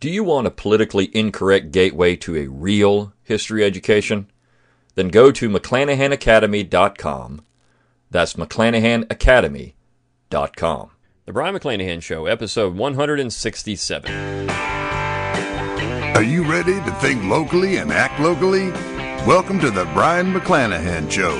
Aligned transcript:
Do 0.00 0.08
you 0.08 0.24
want 0.24 0.46
a 0.46 0.50
politically 0.50 1.14
incorrect 1.14 1.72
gateway 1.72 2.16
to 2.16 2.34
a 2.34 2.46
real 2.46 3.12
history 3.22 3.62
education? 3.62 4.30
Then 4.94 5.08
go 5.08 5.30
to 5.30 5.50
McClanahanacademy.com. 5.50 7.42
That's 8.10 8.32
McClanahanacademy.com. 8.32 10.90
The 11.26 11.32
Brion 11.34 11.54
McClanahan 11.54 12.02
Show, 12.02 12.24
episode 12.24 12.76
167. 12.76 14.48
Are 16.16 16.22
you 16.22 16.50
ready 16.50 16.76
to 16.76 16.90
think 16.92 17.22
locally 17.24 17.76
and 17.76 17.92
act 17.92 18.18
locally? 18.20 18.70
Welcome 19.26 19.60
to 19.60 19.70
the 19.70 19.84
Brion 19.92 20.32
McClanahan 20.32 21.10
Show. 21.10 21.36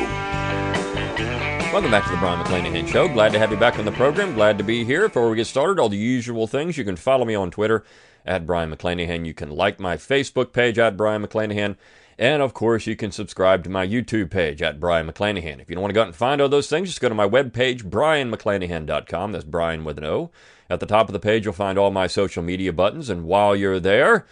Welcome 1.73 1.91
back 1.91 2.05
to 2.05 2.11
the 2.11 2.19
Brion 2.19 2.45
McClanahan 2.45 2.87
Show. 2.87 3.09
Glad 3.09 3.33
to 3.33 3.39
have 3.39 3.53
you 3.53 3.57
back 3.57 3.79
on 3.79 3.87
the 3.87 3.93
program. 3.93 4.35
Glad 4.35 4.59
to 4.59 4.65
be 4.65 4.85
here. 4.85 5.09
Before 5.09 5.31
we 5.31 5.37
get 5.37 5.47
started, 5.47 5.81
all 5.81 5.89
the 5.89 5.97
usual 5.97 6.47
things. 6.47 6.77
You 6.77 6.85
can 6.85 6.97
follow 6.97 7.25
me 7.25 7.35
on 7.35 7.51
Twitter 7.51 7.85
at 8.25 8.47
Brion 8.47 8.75
McClanahan. 8.75 9.27
You 9.27 9.35
can 9.35 9.51
like 9.51 9.81
my 9.81 9.97
Facebook 9.97 10.53
page 10.53 10.79
at 10.79 10.97
Brion 10.97 11.27
McClanahan. 11.27 11.77
And 12.19 12.43
of 12.43 12.53
course, 12.53 12.87
you 12.87 12.97
can 12.97 13.13
subscribe 13.13 13.65
to 13.65 13.71
my 13.71 13.87
YouTube 13.87 14.31
page 14.31 14.61
at 14.61 14.79
Brion 14.79 15.07
McClanahan. 15.09 15.59
If 15.59 15.71
you 15.71 15.75
don't 15.75 15.83
want 15.83 15.91
to 15.91 15.95
go 15.95 16.03
out 16.03 16.09
and 16.09 16.17
find 16.17 16.41
all 16.41 16.51
those 16.51 16.69
things, 16.69 16.89
just 16.89 17.01
go 17.01 17.09
to 17.09 17.15
my 17.15 17.27
webpage, 17.27 17.83
brionmcclanahan.com. 17.85 19.33
That's 19.33 19.45
Brian 19.45 19.85
with 19.85 19.97
an 19.97 20.05
O. 20.05 20.31
At 20.69 20.81
the 20.81 20.87
top 20.87 21.09
of 21.09 21.15
the 21.15 21.19
page, 21.19 21.45
you'll 21.47 21.55
find 21.55 21.79
all 21.79 21.91
my 21.91 22.07
social 22.07 22.43
media 22.43 22.73
buttons. 22.75 23.09
And 23.09 23.25
while 23.25 23.57
you're 23.57 23.81
there, 23.81 24.27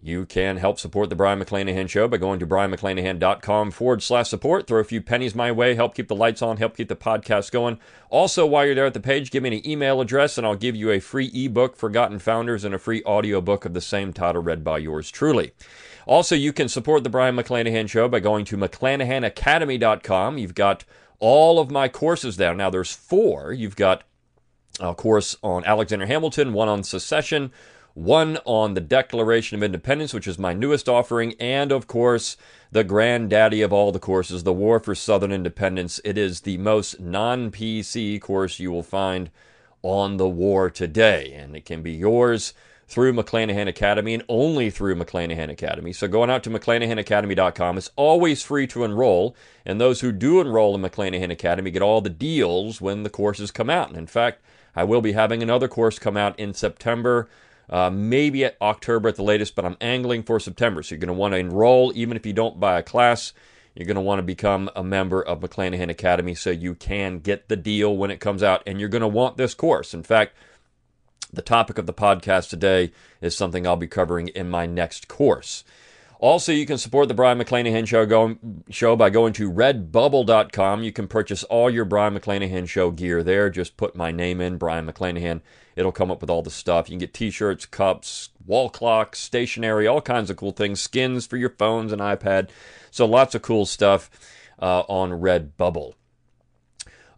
you 0.00 0.26
can 0.26 0.58
help 0.58 0.78
support 0.78 1.10
the 1.10 1.16
Brion 1.16 1.40
McClanahan 1.40 1.88
Show 1.88 2.06
by 2.06 2.18
going 2.18 2.38
to 2.38 2.46
brionmcclanahan.com 2.46 3.72
forward 3.72 4.02
slash 4.02 4.28
support. 4.28 4.68
Throw 4.68 4.78
a 4.78 4.84
few 4.84 5.00
pennies 5.00 5.34
my 5.34 5.50
way, 5.50 5.74
help 5.74 5.94
keep 5.94 6.06
the 6.06 6.14
lights 6.14 6.40
on, 6.40 6.58
help 6.58 6.76
keep 6.76 6.88
the 6.88 6.94
podcast 6.94 7.50
going. 7.50 7.80
Also, 8.08 8.46
while 8.46 8.64
you're 8.64 8.76
there 8.76 8.86
at 8.86 8.94
the 8.94 9.00
page, 9.00 9.32
give 9.32 9.42
me 9.42 9.56
an 9.56 9.68
email 9.68 10.00
address 10.00 10.38
and 10.38 10.46
I'll 10.46 10.54
give 10.54 10.76
you 10.76 10.90
a 10.90 11.00
free 11.00 11.30
ebook, 11.34 11.76
Forgotten 11.76 12.20
Founders, 12.20 12.64
and 12.64 12.74
a 12.74 12.78
free 12.78 13.02
audiobook 13.04 13.64
of 13.64 13.74
the 13.74 13.80
same 13.80 14.12
title 14.12 14.40
read 14.42 14.62
by 14.62 14.78
yours 14.78 15.10
truly. 15.10 15.52
Also, 16.06 16.34
you 16.34 16.52
can 16.52 16.68
support 16.68 17.02
the 17.02 17.10
Brion 17.10 17.36
McClanahan 17.36 17.88
Show 17.88 18.08
by 18.08 18.20
going 18.20 18.44
to 18.46 18.56
McClanahanacademy.com. 18.56 20.38
You've 20.38 20.54
got 20.54 20.84
all 21.18 21.58
of 21.58 21.70
my 21.70 21.88
courses 21.88 22.36
there. 22.36 22.54
Now, 22.54 22.70
there's 22.70 22.94
four. 22.94 23.52
You've 23.52 23.76
got 23.76 24.04
a 24.80 24.94
course 24.94 25.36
on 25.42 25.64
Alexander 25.64 26.06
Hamilton, 26.06 26.52
one 26.52 26.68
on 26.68 26.84
secession, 26.84 27.50
one 27.98 28.38
on 28.44 28.74
the 28.74 28.80
Declaration 28.80 29.56
of 29.56 29.62
Independence, 29.62 30.14
which 30.14 30.28
is 30.28 30.38
my 30.38 30.52
newest 30.52 30.88
offering, 30.88 31.34
and 31.40 31.72
of 31.72 31.88
course, 31.88 32.36
the 32.70 32.84
granddaddy 32.84 33.60
of 33.60 33.72
all 33.72 33.90
the 33.90 33.98
courses, 33.98 34.44
the 34.44 34.52
War 34.52 34.78
for 34.78 34.94
Southern 34.94 35.32
Independence. 35.32 36.00
It 36.04 36.16
is 36.16 36.42
the 36.42 36.58
most 36.58 37.00
non 37.00 37.50
PC 37.50 38.20
course 38.20 38.60
you 38.60 38.70
will 38.70 38.84
find 38.84 39.30
on 39.82 40.16
the 40.16 40.28
war 40.28 40.70
today, 40.70 41.32
and 41.34 41.56
it 41.56 41.64
can 41.64 41.82
be 41.82 41.92
yours 41.92 42.54
through 42.86 43.12
McClanahan 43.12 43.66
Academy 43.66 44.14
and 44.14 44.24
only 44.28 44.70
through 44.70 44.94
McClanahan 44.94 45.50
Academy. 45.50 45.92
So 45.92 46.06
going 46.06 46.30
out 46.30 46.42
to 46.44 46.50
McClanahanacademy.com, 46.50 47.78
it's 47.78 47.90
always 47.96 48.44
free 48.44 48.66
to 48.68 48.84
enroll, 48.84 49.34
and 49.66 49.80
those 49.80 50.00
who 50.00 50.12
do 50.12 50.40
enroll 50.40 50.74
in 50.76 50.82
McClanahan 50.82 51.32
Academy 51.32 51.72
get 51.72 51.82
all 51.82 52.00
the 52.00 52.10
deals 52.10 52.80
when 52.80 53.02
the 53.02 53.10
courses 53.10 53.50
come 53.50 53.68
out. 53.68 53.88
And 53.88 53.98
in 53.98 54.06
fact, 54.06 54.40
I 54.76 54.84
will 54.84 55.02
be 55.02 55.12
having 55.12 55.42
another 55.42 55.66
course 55.66 55.98
come 55.98 56.16
out 56.16 56.38
in 56.38 56.54
September, 56.54 57.28
uh, 57.70 57.90
maybe 57.90 58.44
at 58.44 58.56
October 58.60 59.08
at 59.08 59.16
the 59.16 59.22
latest, 59.22 59.54
but 59.54 59.64
I'm 59.64 59.76
angling 59.80 60.22
for 60.22 60.40
September. 60.40 60.82
So 60.82 60.94
you're 60.94 61.00
going 61.00 61.08
to 61.08 61.14
want 61.14 61.34
to 61.34 61.38
enroll 61.38 61.92
even 61.94 62.16
if 62.16 62.24
you 62.24 62.32
don't 62.32 62.60
buy 62.60 62.78
a 62.78 62.82
class. 62.82 63.32
You're 63.74 63.86
going 63.86 63.96
to 63.96 64.00
want 64.00 64.18
to 64.18 64.24
become 64.24 64.70
a 64.74 64.82
member 64.82 65.22
of 65.22 65.40
McClanahan 65.40 65.88
Academy 65.88 66.34
so 66.34 66.50
you 66.50 66.74
can 66.74 67.20
get 67.20 67.48
the 67.48 67.56
deal 67.56 67.96
when 67.96 68.10
it 68.10 68.18
comes 68.18 68.42
out. 68.42 68.62
And 68.66 68.80
you're 68.80 68.88
going 68.88 69.02
to 69.02 69.08
want 69.08 69.36
this 69.36 69.54
course. 69.54 69.94
In 69.94 70.02
fact, 70.02 70.34
the 71.32 71.42
topic 71.42 71.78
of 71.78 71.86
the 71.86 71.94
podcast 71.94 72.48
today 72.48 72.90
is 73.20 73.36
something 73.36 73.66
I'll 73.66 73.76
be 73.76 73.86
covering 73.86 74.28
in 74.28 74.48
my 74.50 74.66
next 74.66 75.08
course. 75.08 75.62
Also, 76.20 76.50
you 76.50 76.66
can 76.66 76.78
support 76.78 77.06
the 77.06 77.14
Brion 77.14 77.38
McClanahan 77.38 77.86
Show, 77.86 78.04
go, 78.04 78.36
show 78.70 78.96
by 78.96 79.08
going 79.08 79.32
to 79.34 79.52
redbubble.com. 79.52 80.82
You 80.82 80.92
can 80.92 81.06
purchase 81.06 81.44
all 81.44 81.70
your 81.70 81.84
Brion 81.84 82.18
McClanahan 82.18 82.68
Show 82.68 82.90
gear 82.90 83.22
there. 83.22 83.48
Just 83.50 83.76
put 83.76 83.94
my 83.94 84.10
name 84.10 84.40
in, 84.40 84.58
Brion 84.58 84.86
McClanahan. 84.86 85.42
It'll 85.76 85.92
come 85.92 86.10
up 86.10 86.20
with 86.20 86.28
all 86.28 86.42
the 86.42 86.50
stuff. 86.50 86.88
You 86.88 86.94
can 86.94 86.98
get 86.98 87.14
t 87.14 87.30
shirts, 87.30 87.66
cups, 87.66 88.30
wall 88.44 88.68
clocks, 88.68 89.20
stationery, 89.20 89.86
all 89.86 90.00
kinds 90.00 90.28
of 90.28 90.36
cool 90.36 90.50
things, 90.50 90.80
skins 90.80 91.24
for 91.24 91.36
your 91.36 91.50
phones 91.50 91.92
and 91.92 92.02
iPad. 92.02 92.50
So, 92.90 93.06
lots 93.06 93.36
of 93.36 93.42
cool 93.42 93.64
stuff 93.64 94.10
uh, 94.60 94.80
on 94.88 95.10
Redbubble. 95.12 95.92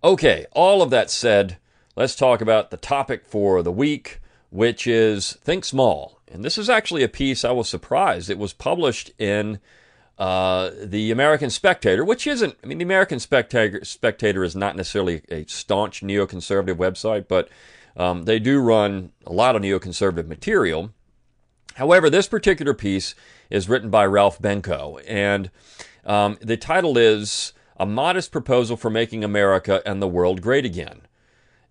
Okay, 0.04 0.44
all 0.52 0.82
of 0.82 0.90
that 0.90 1.10
said, 1.10 1.56
let's 1.96 2.14
talk 2.14 2.42
about 2.42 2.70
the 2.70 2.76
topic 2.76 3.24
for 3.24 3.62
the 3.62 3.72
week, 3.72 4.20
which 4.50 4.86
is 4.86 5.38
Think 5.42 5.64
Small. 5.64 6.19
And 6.30 6.44
this 6.44 6.56
is 6.56 6.70
actually 6.70 7.02
a 7.02 7.08
piece 7.08 7.44
I 7.44 7.50
was 7.50 7.68
surprised. 7.68 8.30
It 8.30 8.38
was 8.38 8.52
published 8.52 9.10
in 9.18 9.58
uh, 10.18 10.70
the 10.82 11.10
American 11.10 11.50
Spectator, 11.50 12.04
which 12.04 12.26
isn't, 12.26 12.56
I 12.62 12.66
mean, 12.66 12.78
the 12.78 12.84
American 12.84 13.18
Spectator, 13.18 13.84
Spectator 13.84 14.44
is 14.44 14.54
not 14.54 14.76
necessarily 14.76 15.22
a 15.30 15.44
staunch 15.46 16.02
neoconservative 16.02 16.76
website, 16.76 17.26
but 17.26 17.48
um, 17.96 18.24
they 18.24 18.38
do 18.38 18.60
run 18.60 19.12
a 19.26 19.32
lot 19.32 19.56
of 19.56 19.62
neoconservative 19.62 20.28
material. 20.28 20.92
However, 21.74 22.10
this 22.10 22.28
particular 22.28 22.74
piece 22.74 23.14
is 23.48 23.68
written 23.68 23.90
by 23.90 24.04
Ralph 24.06 24.40
Benko, 24.40 25.02
and 25.08 25.50
um, 26.04 26.38
the 26.40 26.56
title 26.56 26.98
is 26.98 27.52
A 27.78 27.86
Modest 27.86 28.30
Proposal 28.30 28.76
for 28.76 28.90
Making 28.90 29.24
America 29.24 29.82
and 29.86 30.00
the 30.00 30.08
World 30.08 30.42
Great 30.42 30.64
Again 30.64 31.02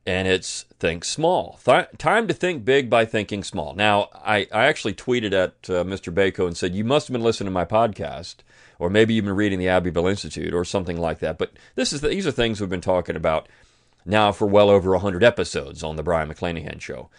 and 0.05 0.27
it's 0.27 0.65
think 0.79 1.03
small. 1.03 1.59
Th- 1.63 1.87
time 1.97 2.27
to 2.27 2.33
think 2.33 2.65
big 2.65 2.89
by 2.89 3.05
thinking 3.05 3.43
small. 3.43 3.73
Now, 3.73 4.09
I, 4.13 4.47
I 4.51 4.65
actually 4.65 4.93
tweeted 4.93 5.33
at 5.33 5.69
uh, 5.69 5.83
Mr. 5.83 6.13
Benko 6.13 6.47
and 6.47 6.57
said, 6.57 6.73
You 6.73 6.83
must 6.83 7.07
have 7.07 7.13
been 7.13 7.23
listening 7.23 7.47
to 7.47 7.51
my 7.51 7.65
podcast, 7.65 8.37
or 8.79 8.89
maybe 8.89 9.13
you've 9.13 9.25
been 9.25 9.35
reading 9.35 9.59
the 9.59 9.69
Abbeville 9.69 10.07
Institute, 10.07 10.53
or 10.53 10.65
something 10.65 10.97
like 10.97 11.19
that. 11.19 11.37
But 11.37 11.51
this 11.75 11.93
is 11.93 12.01
the, 12.01 12.07
these 12.07 12.25
are 12.25 12.31
things 12.31 12.59
we've 12.59 12.69
been 12.69 12.81
talking 12.81 13.15
about 13.15 13.47
now 14.05 14.31
for 14.31 14.47
well 14.47 14.69
over 14.69 14.91
100 14.91 15.23
episodes 15.23 15.83
on 15.83 15.95
the 15.95 16.03
Brion 16.03 16.29
McClanahan 16.29 16.81
Show. 16.81 17.09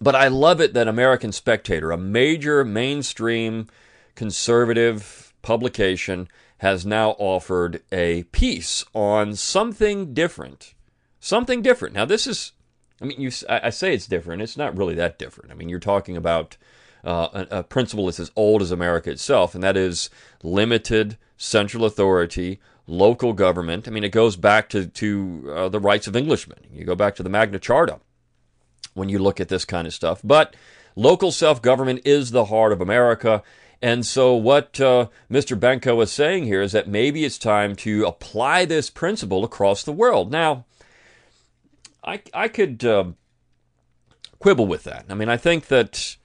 But 0.00 0.14
I 0.14 0.28
love 0.28 0.60
it 0.60 0.74
that 0.74 0.88
American 0.88 1.32
Spectator, 1.32 1.90
a 1.90 1.98
major 1.98 2.64
mainstream 2.64 3.68
conservative 4.14 5.32
publication, 5.42 6.28
has 6.58 6.84
now 6.84 7.10
offered 7.12 7.82
a 7.90 8.24
piece 8.24 8.84
on 8.94 9.34
something 9.34 10.12
different 10.12 10.74
something 11.20 11.62
different. 11.62 11.94
Now, 11.94 12.04
this 12.04 12.26
is, 12.26 12.52
I 13.00 13.04
mean, 13.04 13.20
you, 13.20 13.30
I 13.48 13.70
say 13.70 13.94
it's 13.94 14.06
different. 14.06 14.42
It's 14.42 14.56
not 14.56 14.76
really 14.76 14.94
that 14.94 15.18
different. 15.18 15.52
I 15.52 15.54
mean, 15.54 15.68
you're 15.68 15.78
talking 15.78 16.16
about 16.16 16.56
uh, 17.04 17.46
a, 17.50 17.58
a, 17.58 17.62
principle 17.62 18.06
that's 18.06 18.20
as 18.20 18.32
old 18.36 18.60
as 18.62 18.70
America 18.70 19.10
itself, 19.10 19.54
and 19.54 19.62
that 19.62 19.76
is 19.76 20.10
limited 20.42 21.16
central 21.36 21.84
authority, 21.84 22.60
local 22.86 23.32
government. 23.32 23.86
I 23.86 23.90
mean, 23.90 24.04
it 24.04 24.10
goes 24.10 24.36
back 24.36 24.68
to, 24.70 24.86
to 24.86 25.52
uh, 25.54 25.68
the 25.68 25.80
rights 25.80 26.06
of 26.06 26.16
Englishmen. 26.16 26.58
You 26.72 26.84
go 26.84 26.94
back 26.94 27.14
to 27.16 27.22
the 27.22 27.30
Magna 27.30 27.58
Charta 27.58 28.00
when 28.94 29.08
you 29.08 29.18
look 29.18 29.40
at 29.40 29.48
this 29.48 29.64
kind 29.64 29.86
of 29.86 29.94
stuff. 29.94 30.20
But 30.22 30.54
local 30.96 31.32
self 31.32 31.62
government 31.62 32.02
is 32.04 32.30
the 32.30 32.46
heart 32.46 32.72
of 32.72 32.80
America. 32.80 33.42
And 33.82 34.04
so, 34.04 34.34
what 34.34 34.78
uh, 34.78 35.08
Mr. 35.30 35.58
Benko 35.58 36.02
is 36.02 36.12
saying 36.12 36.44
here 36.44 36.60
is 36.60 36.72
that 36.72 36.86
maybe 36.86 37.24
it's 37.24 37.38
time 37.38 37.74
to 37.76 38.04
apply 38.04 38.66
this 38.66 38.90
principle 38.90 39.42
across 39.42 39.82
the 39.82 39.92
world. 39.92 40.30
Now, 40.30 40.66
I 42.04 42.22
I 42.32 42.48
could 42.48 42.84
uh, 42.84 43.04
quibble 44.38 44.66
with 44.66 44.84
that. 44.84 45.06
I 45.08 45.14
mean, 45.14 45.28
I 45.28 45.36
think 45.36 45.66
that 45.68 46.16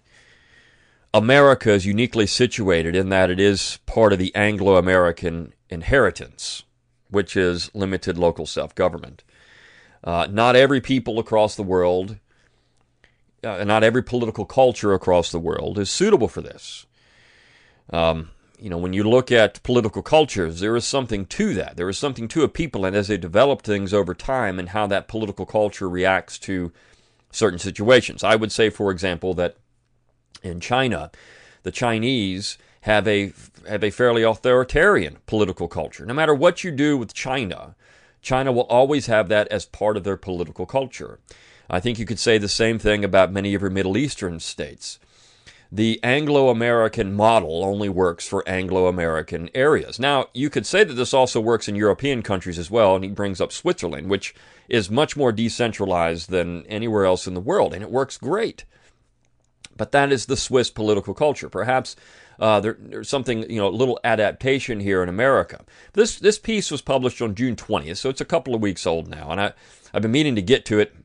America 1.13 1.71
is 1.71 1.85
uniquely 1.85 2.27
situated 2.27 2.95
in 2.95 3.09
that 3.09 3.29
it 3.29 3.39
is 3.39 3.79
part 3.85 4.13
of 4.13 4.19
the 4.19 4.35
Anglo-American 4.35 5.53
inheritance, 5.69 6.63
which 7.09 7.37
is 7.37 7.71
limited 7.73 8.17
local 8.17 8.45
self-government. 8.45 9.23
Uh, 10.03 10.27
not 10.29 10.55
every 10.55 10.81
people 10.81 11.17
across 11.19 11.55
the 11.55 11.63
world, 11.63 12.17
uh, 13.43 13.63
not 13.63 13.83
every 13.83 14.03
political 14.03 14.45
culture 14.45 14.93
across 14.93 15.31
the 15.31 15.39
world 15.39 15.79
is 15.79 15.89
suitable 15.89 16.27
for 16.27 16.41
this. 16.41 16.85
Um, 17.91 18.31
you 18.59 18.69
know, 18.69 18.77
when 18.77 18.93
you 18.93 19.03
look 19.03 19.31
at 19.31 19.61
political 19.63 20.01
cultures, 20.01 20.59
there 20.59 20.75
is 20.75 20.85
something 20.85 21.25
to 21.27 21.53
that. 21.55 21.77
There 21.77 21.89
is 21.89 21.97
something 21.97 22.27
to 22.29 22.43
a 22.43 22.47
people, 22.47 22.85
and 22.85 22.95
as 22.95 23.07
they 23.07 23.17
develop 23.17 23.61
things 23.61 23.93
over 23.93 24.13
time, 24.13 24.59
and 24.59 24.69
how 24.69 24.87
that 24.87 25.07
political 25.07 25.45
culture 25.45 25.89
reacts 25.89 26.39
to 26.39 26.71
certain 27.31 27.59
situations. 27.59 28.23
I 28.23 28.35
would 28.35 28.51
say, 28.51 28.69
for 28.69 28.91
example, 28.91 29.33
that 29.35 29.57
in 30.41 30.59
China, 30.59 31.11
the 31.63 31.71
Chinese 31.71 32.57
have 32.81 33.07
a 33.07 33.33
have 33.67 33.83
a 33.83 33.89
fairly 33.89 34.23
authoritarian 34.23 35.17
political 35.25 35.67
culture. 35.67 36.05
No 36.05 36.13
matter 36.13 36.35
what 36.35 36.63
you 36.63 36.71
do 36.71 36.97
with 36.97 37.13
China, 37.13 37.75
China 38.21 38.51
will 38.51 38.63
always 38.63 39.07
have 39.07 39.27
that 39.29 39.47
as 39.49 39.65
part 39.65 39.97
of 39.97 40.03
their 40.03 40.17
political 40.17 40.65
culture. 40.65 41.19
I 41.67 41.79
think 41.79 41.97
you 41.97 42.05
could 42.05 42.19
say 42.19 42.37
the 42.37 42.47
same 42.47 42.77
thing 42.77 43.03
about 43.03 43.31
many 43.31 43.55
of 43.55 43.61
your 43.61 43.71
Middle 43.71 43.97
Eastern 43.97 44.39
states 44.39 44.99
the 45.71 45.99
Anglo 46.03 46.49
American 46.49 47.13
model 47.13 47.63
only 47.63 47.89
works 47.89 48.27
for 48.27 48.47
Anglo 48.47 48.87
American 48.87 49.49
areas. 49.53 49.99
Now, 49.99 50.27
you 50.33 50.49
could 50.49 50.65
say 50.65 50.83
that 50.83 50.93
this 50.93 51.13
also 51.13 51.39
works 51.39 51.67
in 51.67 51.75
European 51.75 52.21
countries 52.21 52.59
as 52.59 52.71
well, 52.71 52.95
and 52.95 53.03
he 53.03 53.11
brings 53.11 53.41
up 53.41 53.51
Switzerland, 53.51 54.09
which 54.09 54.33
is 54.69 54.89
much 54.89 55.17
more 55.17 55.31
decentralized 55.31 56.29
than 56.29 56.65
anywhere 56.67 57.05
else 57.05 57.27
in 57.27 57.33
the 57.33 57.41
world, 57.41 57.73
and 57.73 57.83
it 57.83 57.91
works 57.91 58.17
great. 58.17 58.65
But 59.77 59.91
that 59.91 60.11
is 60.11 60.25
the 60.25 60.37
Swiss 60.37 60.69
political 60.69 61.13
culture. 61.13 61.49
Perhaps 61.49 61.95
uh, 62.39 62.59
there, 62.59 62.77
there's 62.79 63.09
something, 63.09 63.49
you 63.49 63.57
know, 63.57 63.67
a 63.67 63.69
little 63.69 63.99
adaptation 64.03 64.79
here 64.79 65.03
in 65.03 65.09
America. 65.09 65.63
This 65.93 66.17
this 66.17 66.39
piece 66.39 66.71
was 66.71 66.81
published 66.81 67.21
on 67.21 67.35
June 67.35 67.55
20th, 67.55 67.97
so 67.97 68.09
it's 68.09 68.21
a 68.21 68.25
couple 68.25 68.55
of 68.55 68.61
weeks 68.61 68.85
old 68.85 69.09
now, 69.09 69.31
and 69.31 69.41
I 69.41 69.53
I've 69.93 70.01
been 70.01 70.11
meaning 70.11 70.35
to 70.35 70.41
get 70.41 70.65
to 70.65 70.79
it, 70.79 70.95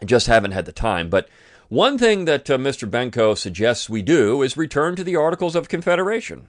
I 0.00 0.04
just 0.04 0.26
haven't 0.26 0.52
had 0.52 0.66
the 0.66 0.72
time. 0.72 1.08
But 1.08 1.28
one 1.68 1.98
thing 1.98 2.24
that 2.26 2.48
uh, 2.50 2.58
Mr. 2.58 2.88
Benko 2.88 3.36
suggests 3.36 3.88
we 3.88 4.02
do 4.02 4.42
is 4.42 4.56
return 4.56 4.96
to 4.96 5.04
the 5.04 5.16
Articles 5.16 5.56
of 5.56 5.68
Confederation. 5.68 6.48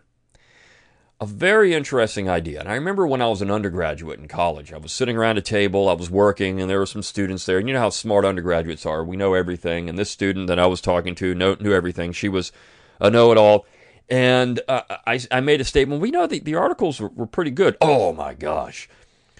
A 1.22 1.26
very 1.26 1.74
interesting 1.74 2.30
idea. 2.30 2.60
And 2.60 2.68
I 2.68 2.76
remember 2.76 3.08
when 3.08 3.22
I 3.22 3.28
was 3.28 3.42
an 3.42 3.50
undergraduate 3.50 4.20
in 4.20 4.28
college, 4.28 4.74
I 4.74 4.78
was 4.78 4.92
sitting 4.92 5.16
around 5.16 5.38
a 5.38 5.42
table, 5.42 5.88
I 5.88 5.94
was 5.94 6.12
working, 6.12 6.60
and 6.60 6.70
there 6.70 6.80
were 6.80 6.86
some 6.86 7.04
students 7.04 7.46
there. 7.46 7.58
And 7.58 7.70
you 7.70 7.74
know 7.74 7.80
how 7.80 7.90
smart 7.90 8.26
undergraduates 8.26 8.86
are. 8.86 9.04
We 9.04 9.16
know 9.16 9.34
everything. 9.34 9.88
And 9.88 9.98
this 9.98 10.12
student 10.12 10.48
that 10.48 10.60
I 10.60 10.66
was 10.66 10.82
talking 10.82 11.16
to 11.16 11.34
knew, 11.34 11.74
everything. 11.74 12.12
She 12.12 12.28
was 12.28 12.52
a 13.00 13.10
know 13.10 13.32
it 13.32 13.38
all. 13.38 13.66
And 14.10 14.60
uh, 14.68 14.82
I, 15.08 15.22
I 15.32 15.40
made 15.40 15.62
a 15.62 15.64
statement. 15.64 16.02
We 16.02 16.12
know 16.12 16.28
the, 16.28 16.40
the 16.40 16.56
articles 16.56 17.00
were, 17.00 17.10
were 17.10 17.26
pretty 17.26 17.52
good. 17.52 17.78
Oh 17.80 18.12
my 18.12 18.34
gosh. 18.34 18.90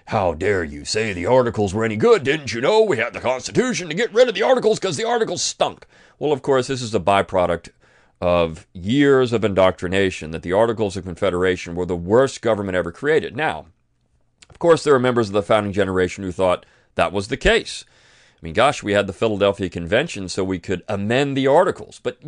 How 0.10 0.36
dare 0.36 0.64
you 0.64 0.86
say 0.86 1.14
the 1.14 1.26
articles 1.26 1.74
were 1.74 1.84
any 1.84 1.96
good? 1.96 2.24
Didn't 2.24 2.54
you 2.54 2.62
know 2.62 2.82
we 2.82 2.98
had 2.98 3.14
the 3.14 3.20
Constitution 3.20 3.90
to 3.90 3.96
get 3.96 4.14
rid 4.14 4.30
of 4.30 4.36
the 4.36 4.44
articles 4.44 4.80
because 4.80 4.98
the 4.98 5.08
articles 5.08 5.42
stunk? 5.42 5.88
Well, 6.20 6.32
of 6.32 6.44
course, 6.44 6.68
this 6.68 6.84
is 6.84 6.94
a 6.94 7.00
byproduct 7.00 7.70
of 8.22 8.68
years 8.72 9.34
of 9.34 9.44
indoctrination 9.44 10.32
that 10.32 10.44
the 10.44 10.54
Articles 10.54 10.96
of 10.96 11.04
Confederation 11.04 11.76
were 11.76 11.86
the 11.86 11.96
worst 11.96 12.42
government 12.42 12.76
ever 12.76 12.92
created. 12.92 13.36
Now, 13.36 13.66
of 14.50 14.60
course, 14.60 14.84
there 14.84 14.96
are 14.96 15.00
members 15.00 15.28
of 15.28 15.34
the 15.34 15.44
founding 15.44 15.74
generation 15.74 16.24
who 16.24 16.32
thought 16.32 16.66
that 16.96 17.12
was 17.12 17.28
the 17.28 17.38
case. 17.38 17.84
I 17.90 18.40
mean, 18.42 18.54
gosh, 18.54 18.84
we 18.84 18.94
had 18.94 19.08
the 19.08 19.14
Philadelphia 19.14 19.70
Convention 19.70 20.30
so 20.30 20.44
we 20.44 20.60
could 20.60 20.84
amend 20.88 21.36
the 21.36 21.48
Articles. 21.48 22.00
But 22.02 22.20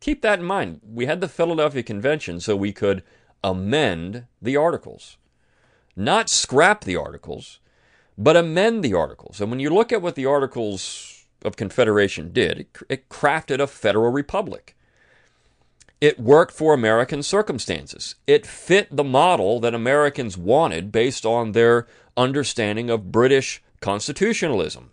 keep 0.00 0.22
that 0.22 0.40
in 0.40 0.44
mind. 0.44 0.80
We 0.82 1.06
had 1.06 1.20
the 1.20 1.28
Philadelphia 1.28 1.82
Convention 1.82 2.40
so 2.40 2.56
we 2.56 2.72
could 2.72 3.02
amend 3.42 4.26
the 4.40 4.56
Articles. 4.56 5.18
Not 5.96 6.28
scrap 6.28 6.84
the 6.84 6.96
Articles, 6.96 7.60
but 8.18 8.36
amend 8.36 8.82
the 8.82 8.94
Articles. 8.94 9.40
And 9.40 9.50
when 9.50 9.60
you 9.60 9.70
look 9.70 9.92
at 9.92 10.02
what 10.02 10.14
the 10.14 10.26
Articles 10.26 11.26
of 11.44 11.56
Confederation 11.56 12.32
did, 12.32 12.58
it, 12.60 12.78
it 12.88 13.08
crafted 13.08 13.60
a 13.60 13.66
federal 13.66 14.10
republic. 14.10 14.76
It 16.00 16.18
worked 16.18 16.52
for 16.52 16.74
American 16.74 17.22
circumstances. 17.22 18.16
It 18.26 18.46
fit 18.46 18.94
the 18.94 19.04
model 19.04 19.60
that 19.60 19.74
Americans 19.74 20.36
wanted 20.36 20.92
based 20.92 21.24
on 21.24 21.52
their 21.52 21.86
understanding 22.16 22.90
of 22.90 23.12
British 23.12 23.62
constitutionalism. 23.80 24.90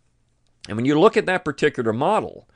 And 0.68 0.77
when 0.77 0.86
you 0.86 1.00
look 1.00 1.18
at 1.18 1.25
that 1.25 1.44
particular 1.44 1.92
model, 1.92 2.47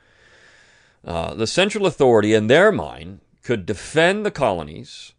uh, 1.04 1.34
the 1.34 1.46
central 1.46 1.86
authority, 1.86 2.34
in 2.34 2.46
their 2.46 2.70
mind, 2.72 3.20
could 3.42 3.66
defend 3.66 4.24
the 4.24 4.30
colonies 4.30 5.12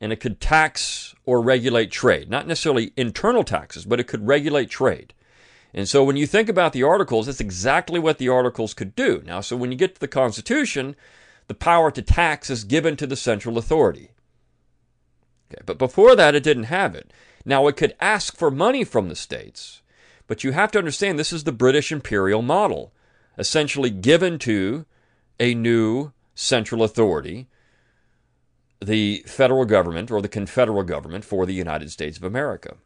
and 0.00 0.12
it 0.12 0.20
could 0.20 0.40
tax 0.40 1.14
or 1.24 1.40
regulate 1.40 1.90
trade. 1.90 2.28
Not 2.28 2.46
necessarily 2.46 2.92
internal 2.96 3.44
taxes, 3.44 3.84
but 3.84 4.00
it 4.00 4.06
could 4.06 4.26
regulate 4.26 4.70
trade. 4.70 5.14
And 5.72 5.88
so 5.88 6.04
when 6.04 6.16
you 6.16 6.26
think 6.26 6.48
about 6.48 6.72
the 6.72 6.82
Articles, 6.82 7.26
that's 7.26 7.40
exactly 7.40 7.98
what 7.98 8.18
the 8.18 8.28
Articles 8.28 8.74
could 8.74 8.94
do. 8.94 9.22
Now, 9.26 9.40
so 9.40 9.56
when 9.56 9.70
you 9.70 9.78
get 9.78 9.94
to 9.94 10.00
the 10.00 10.08
Constitution, 10.08 10.96
the 11.48 11.54
power 11.54 11.90
to 11.90 12.02
tax 12.02 12.50
is 12.50 12.64
given 12.64 12.96
to 12.96 13.06
the 13.06 13.16
central 13.16 13.58
authority. 13.58 14.10
Okay, 15.50 15.62
but 15.64 15.78
before 15.78 16.16
that, 16.16 16.34
it 16.34 16.42
didn't 16.42 16.64
have 16.64 16.94
it. 16.94 17.12
Now, 17.44 17.66
it 17.68 17.76
could 17.76 17.94
ask 18.00 18.36
for 18.36 18.50
money 18.50 18.84
from 18.84 19.08
the 19.08 19.14
states, 19.14 19.82
but 20.26 20.42
you 20.42 20.52
have 20.52 20.72
to 20.72 20.78
understand 20.78 21.18
this 21.18 21.32
is 21.32 21.44
the 21.44 21.52
British 21.52 21.92
imperial 21.92 22.42
model, 22.42 22.92
essentially 23.38 23.90
given 23.90 24.38
to 24.40 24.86
a 25.38 25.54
new 25.54 26.12
central 26.34 26.82
authority, 26.82 27.46
the 28.80 29.24
federal 29.26 29.64
government 29.64 30.10
or 30.10 30.20
the 30.20 30.28
confederal 30.28 30.82
government 30.82 31.24
for 31.24 31.46
the 31.46 31.54
United 31.54 31.90
States 31.90 32.16
of 32.16 32.24
America. 32.24 32.76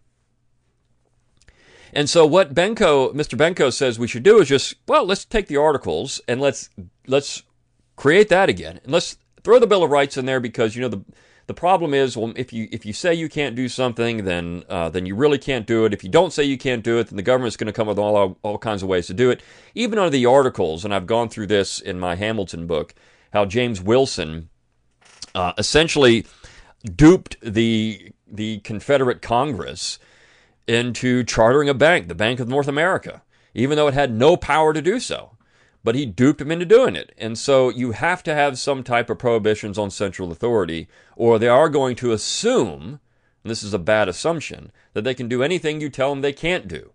And 1.93 2.09
so 2.09 2.25
what 2.25 2.55
Benko, 2.55 3.13
Mr. 3.15 3.37
Benko 3.37 3.73
says 3.73 3.99
we 3.99 4.07
should 4.07 4.23
do 4.23 4.39
is 4.39 4.49
just, 4.49 4.75
well, 4.87 5.05
let's 5.05 5.25
take 5.25 5.49
the 5.49 5.57
articles 5.57 6.21
and 6.29 6.41
let's 6.41 6.71
let's 7.07 7.43
create 7.97 8.29
that 8.29 8.49
again. 8.49 8.81
And 8.85 8.93
let's 8.93 9.19
throw 9.43 9.59
the 9.59 9.67
Bill 9.67 9.83
of 9.83 9.91
Rights 9.91 10.17
in 10.17 10.27
there 10.27 10.41
because 10.41 10.77
you 10.77 10.83
know 10.83 10.89
the 10.89 11.05
the 11.51 11.55
problem 11.55 11.95
is, 11.95 12.17
well, 12.17 12.33
if 12.37 12.53
you 12.53 12.69
if 12.71 12.87
you 12.87 12.93
say 12.93 13.13
you 13.13 13.29
can't 13.29 13.57
do 13.57 13.69
something, 13.69 14.25
then 14.25 14.63
uh, 14.69 14.89
then 14.89 15.05
you 15.05 15.17
really 15.17 15.39
can't 15.39 15.67
do 15.67 15.85
it. 15.85 15.93
If 15.93 16.05
you 16.05 16.11
don't 16.11 16.33
say 16.33 16.45
you 16.45 16.57
can't 16.57 16.85
do 16.85 17.01
it, 17.01 17.09
then 17.09 17.17
the 17.17 17.25
government's 17.25 17.57
going 17.57 17.67
to 17.67 17.73
come 17.73 17.89
with 17.89 17.99
all 17.99 18.39
all 18.43 18.59
kinds 18.59 18.85
of 18.85 18.89
ways 18.89 19.09
to 19.09 19.15
do 19.15 19.31
it. 19.31 19.43
Even 19.75 19.99
under 19.99 20.11
the 20.11 20.27
articles, 20.27 20.85
and 20.85 20.95
I've 20.95 21.09
gone 21.09 21.29
through 21.29 21.49
this 21.49 21.81
in 21.81 21.99
my 21.99 22.15
Hamilton 22.15 22.69
book, 22.69 22.95
how 23.33 23.47
James 23.47 23.83
Wilson 23.83 24.49
uh, 25.35 25.53
essentially 25.59 26.27
duped 26.85 27.37
the 27.43 28.13
the 28.27 28.59
Confederate 28.61 29.23
Congress 29.23 29.99
into 30.67 31.25
chartering 31.25 31.69
a 31.69 31.75
bank, 31.75 32.07
the 32.09 32.15
Bank 32.15 32.39
of 32.39 32.49
North 32.49 32.69
America, 32.69 33.23
even 33.55 33.77
though 33.77 33.89
it 33.89 33.95
had 33.95 34.13
no 34.13 34.37
power 34.37 34.73
to 34.73 34.81
do 34.81 35.01
so 35.01 35.37
but 35.83 35.95
he 35.95 36.07
duped 36.07 36.39
them 36.39 36.51
into 36.51 36.65
doing 36.65 36.95
it. 36.95 37.13
And 37.17 37.39
so 37.39 37.69
you 37.71 37.93
have 37.93 38.23
to 38.25 38.35
have 38.35 38.59
some 38.59 38.83
type 38.83 39.09
of 39.11 39.19
prohibitions 39.19 39.79
on 39.79 39.91
central 39.91 40.31
authority, 40.31 40.89
or 41.17 41.39
they 41.39 41.49
are 41.49 41.69
going 41.69 41.97
to 41.97 42.13
assume, 42.13 43.01
and 43.43 43.51
this 43.51 43.63
is 43.63 43.75
a 43.75 43.79
bad 43.79 44.09
assumption, 44.09 44.73
that 44.93 45.05
they 45.05 45.15
can 45.15 45.29
do 45.29 45.43
anything 45.43 45.81
you 45.81 45.89
tell 45.89 46.11
them 46.11 46.21
they 46.21 46.33
can't 46.33 46.69
do. 46.69 46.93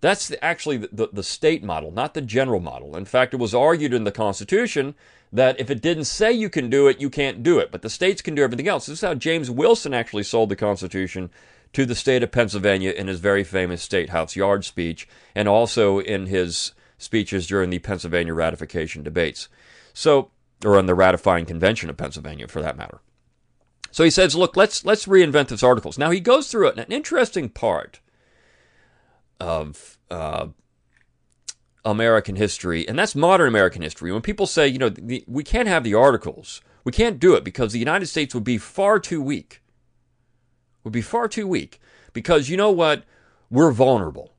That's 0.00 0.28
the, 0.28 0.42
actually 0.42 0.78
the, 0.78 0.88
the, 0.90 1.08
the, 1.12 1.22
state 1.22 1.62
model, 1.62 1.92
not 1.92 2.14
the 2.14 2.22
general 2.22 2.58
model. 2.58 2.96
In 2.96 3.04
fact, 3.04 3.34
it 3.34 3.40
was 3.40 3.54
argued 3.54 3.94
in 3.94 4.04
the 4.04 4.10
Constitution 4.10 4.94
that 5.32 5.58
if 5.58 5.70
it 5.70 5.80
didn't 5.80 6.04
say 6.04 6.30
you 6.30 6.50
can 6.50 6.68
do 6.68 6.88
it, 6.88 7.00
you 7.00 7.08
can't 7.08 7.42
do 7.42 7.58
it. 7.58 7.72
But 7.72 7.82
the 7.82 7.90
states 7.90 8.20
can 8.20 8.34
do 8.34 8.42
everything 8.42 8.68
else. 8.68 8.86
This 8.86 8.98
is 8.98 9.08
how 9.08 9.14
James 9.14 9.50
Wilson 9.50 9.94
actually 9.94 10.24
sold 10.24 10.50
the 10.50 10.56
Constitution 10.56 11.30
to 11.72 11.86
the 11.86 11.94
state 11.94 12.22
of 12.22 12.30
Pennsylvania 12.30 12.90
in 12.90 13.08
his 13.08 13.18
very 13.18 13.44
famous 13.44 13.82
State 13.82 14.10
House 14.10 14.36
Yard 14.36 14.64
speech, 14.64 15.08
and 15.34 15.48
also 15.48 16.00
in 16.00 16.26
his 16.26 16.72
speeches 16.98 17.46
during 17.46 17.70
the 17.70 17.78
Pennsylvania 17.78 18.34
ratification 18.34 19.02
debates. 19.02 19.48
So, 19.94 20.30
or 20.64 20.76
on 20.76 20.86
the 20.86 20.94
ratifying 20.94 21.46
convention 21.46 21.88
of 21.88 21.96
Pennsylvania 21.96 22.46
for 22.46 22.60
that 22.60 22.76
matter. 22.76 23.00
So 23.90 24.04
he 24.04 24.10
says, 24.10 24.34
look, 24.34 24.56
let's 24.56 24.84
let's 24.84 25.06
reinvent 25.06 25.48
this 25.48 25.62
articles. 25.62 25.98
Now 25.98 26.10
he 26.10 26.20
goes 26.20 26.50
through 26.50 26.68
it, 26.68 26.78
an 26.78 26.92
interesting 26.92 27.48
part 27.48 28.00
of 29.40 29.98
uh, 30.10 30.48
American 31.84 32.36
history, 32.36 32.86
and 32.86 32.98
that's 32.98 33.14
modern 33.14 33.48
American 33.48 33.82
history. 33.82 34.12
When 34.12 34.22
people 34.22 34.46
say, 34.46 34.68
you 34.68 34.78
know, 34.78 34.88
the, 34.88 35.24
we 35.26 35.42
can't 35.44 35.68
have 35.68 35.84
the 35.84 35.94
articles, 35.94 36.60
we 36.84 36.92
can't 36.92 37.18
do 37.18 37.34
it 37.34 37.44
because 37.44 37.72
the 37.72 37.78
United 37.78 38.06
States 38.06 38.34
would 38.34 38.44
be 38.44 38.58
far 38.58 38.98
too 38.98 39.20
weak. 39.20 39.62
Would 40.84 40.92
be 40.92 41.02
far 41.02 41.28
too 41.28 41.46
weak 41.46 41.80
because 42.12 42.48
you 42.48 42.56
know 42.56 42.70
what? 42.70 43.04
We're 43.50 43.72
vulnerable 43.72 44.32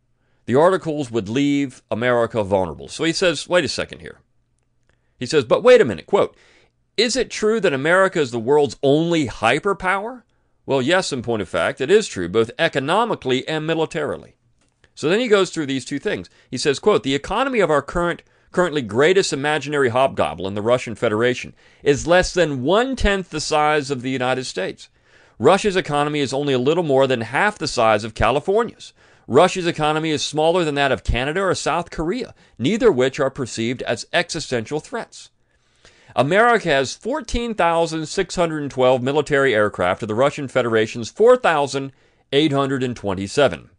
the 0.45 0.55
articles 0.55 1.09
would 1.11 1.29
leave 1.29 1.81
America 1.89 2.43
vulnerable. 2.43 2.87
So 2.87 3.03
he 3.03 3.13
says, 3.13 3.47
wait 3.47 3.63
a 3.63 3.69
second 3.69 3.99
here. 3.99 4.19
He 5.17 5.25
says, 5.25 5.45
but 5.45 5.63
wait 5.63 5.81
a 5.81 5.85
minute, 5.85 6.05
quote, 6.05 6.35
is 6.97 7.15
it 7.15 7.31
true 7.31 7.59
that 7.61 7.73
America 7.73 8.19
is 8.19 8.31
the 8.31 8.39
world's 8.39 8.77
only 8.83 9.27
hyperpower? 9.27 10.23
Well, 10.65 10.81
yes, 10.81 11.11
in 11.11 11.21
point 11.21 11.41
of 11.41 11.49
fact, 11.49 11.81
it 11.81 11.89
is 11.89 12.07
true, 12.07 12.29
both 12.29 12.51
economically 12.59 13.47
and 13.47 13.65
militarily. 13.65 14.35
So 14.95 15.09
then 15.09 15.19
he 15.19 15.27
goes 15.27 15.49
through 15.49 15.65
these 15.65 15.83
two 15.85 15.99
things. 15.99 16.29
He 16.49 16.57
says, 16.57 16.79
quote, 16.79 17.03
the 17.03 17.15
economy 17.15 17.59
of 17.59 17.71
our 17.71 17.81
current 17.81 18.23
currently 18.51 18.83
greatest 18.83 19.33
imaginary 19.33 19.89
hobgoblin, 19.89 20.53
the 20.53 20.61
Russian 20.61 20.95
Federation, 20.95 21.53
is 21.81 22.07
less 22.07 22.33
than 22.33 22.61
one 22.61 22.95
tenth 22.95 23.31
the 23.31 23.41
size 23.41 23.89
of 23.89 24.03
the 24.03 24.11
United 24.11 24.45
States. 24.45 24.89
Russia's 25.39 25.75
economy 25.75 26.19
is 26.19 26.31
only 26.31 26.53
a 26.53 26.59
little 26.59 26.83
more 26.83 27.07
than 27.07 27.21
half 27.21 27.57
the 27.57 27.67
size 27.67 28.03
of 28.03 28.13
California's. 28.13 28.93
Russia's 29.27 29.65
economy 29.65 30.11
is 30.11 30.23
smaller 30.23 30.63
than 30.63 30.75
that 30.75 30.91
of 30.91 31.03
Canada 31.03 31.41
or 31.41 31.55
South 31.55 31.89
Korea, 31.89 32.35
neither 32.59 32.89
of 32.89 32.95
which 32.95 33.19
are 33.19 33.31
perceived 33.31 33.81
as 33.81 34.05
existential 34.13 34.79
threats. 34.79 35.31
America 36.15 36.69
has 36.69 36.93
14,612 36.93 39.01
military 39.01 39.55
aircraft 39.55 40.01
to 40.01 40.05
the 40.05 40.13
Russian 40.13 40.47
Federation's 40.47 41.09
4,827. 41.09 43.69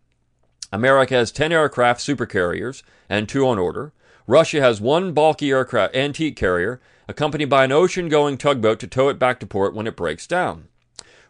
America 0.74 1.14
has 1.14 1.30
10 1.30 1.52
aircraft 1.52 2.00
supercarriers 2.00 2.82
and 3.08 3.28
two 3.28 3.46
on 3.46 3.60
order. 3.60 3.92
Russia 4.26 4.60
has 4.60 4.80
one 4.80 5.12
bulky 5.12 5.52
aircraft 5.52 5.94
antique 5.94 6.34
carrier 6.34 6.80
accompanied 7.06 7.44
by 7.44 7.62
an 7.62 7.70
ocean 7.70 8.08
going 8.08 8.36
tugboat 8.36 8.80
to 8.80 8.88
tow 8.88 9.08
it 9.08 9.16
back 9.16 9.38
to 9.38 9.46
port 9.46 9.72
when 9.72 9.86
it 9.86 9.94
breaks 9.94 10.26
down. 10.26 10.66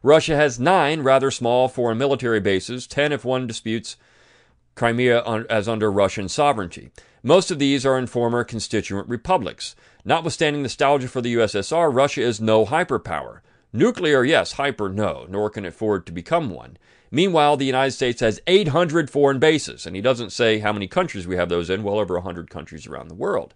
Russia 0.02 0.34
has 0.34 0.58
nine 0.58 1.02
rather 1.02 1.30
small 1.30 1.68
foreign 1.68 1.98
military 1.98 2.40
bases, 2.40 2.86
10 2.86 3.12
if 3.12 3.22
one 3.22 3.46
disputes 3.46 3.98
Crimea 4.76 5.22
as 5.50 5.68
under 5.68 5.92
Russian 5.92 6.30
sovereignty. 6.30 6.90
Most 7.22 7.50
of 7.50 7.58
these 7.58 7.84
are 7.84 7.98
in 7.98 8.06
former 8.06 8.44
constituent 8.44 9.10
republics. 9.10 9.76
Notwithstanding 10.06 10.62
nostalgia 10.62 11.08
for 11.08 11.20
the 11.20 11.34
USSR, 11.34 11.94
Russia 11.94 12.22
is 12.22 12.40
no 12.40 12.64
hyperpower. 12.64 13.40
Nuclear, 13.74 14.24
yes, 14.24 14.52
hyper, 14.52 14.88
no, 14.88 15.26
nor 15.28 15.50
can 15.50 15.66
it 15.66 15.68
afford 15.68 16.06
to 16.06 16.12
become 16.12 16.48
one. 16.48 16.78
Meanwhile, 17.14 17.58
the 17.58 17.64
United 17.64 17.92
States 17.92 18.20
has 18.22 18.40
800 18.48 19.08
foreign 19.08 19.38
bases, 19.38 19.86
and 19.86 19.94
he 19.94 20.02
doesn't 20.02 20.30
say 20.30 20.58
how 20.58 20.72
many 20.72 20.88
countries 20.88 21.28
we 21.28 21.36
have 21.36 21.48
those 21.48 21.70
in, 21.70 21.84
well 21.84 22.00
over 22.00 22.14
100 22.14 22.50
countries 22.50 22.88
around 22.88 23.06
the 23.06 23.14
world. 23.14 23.54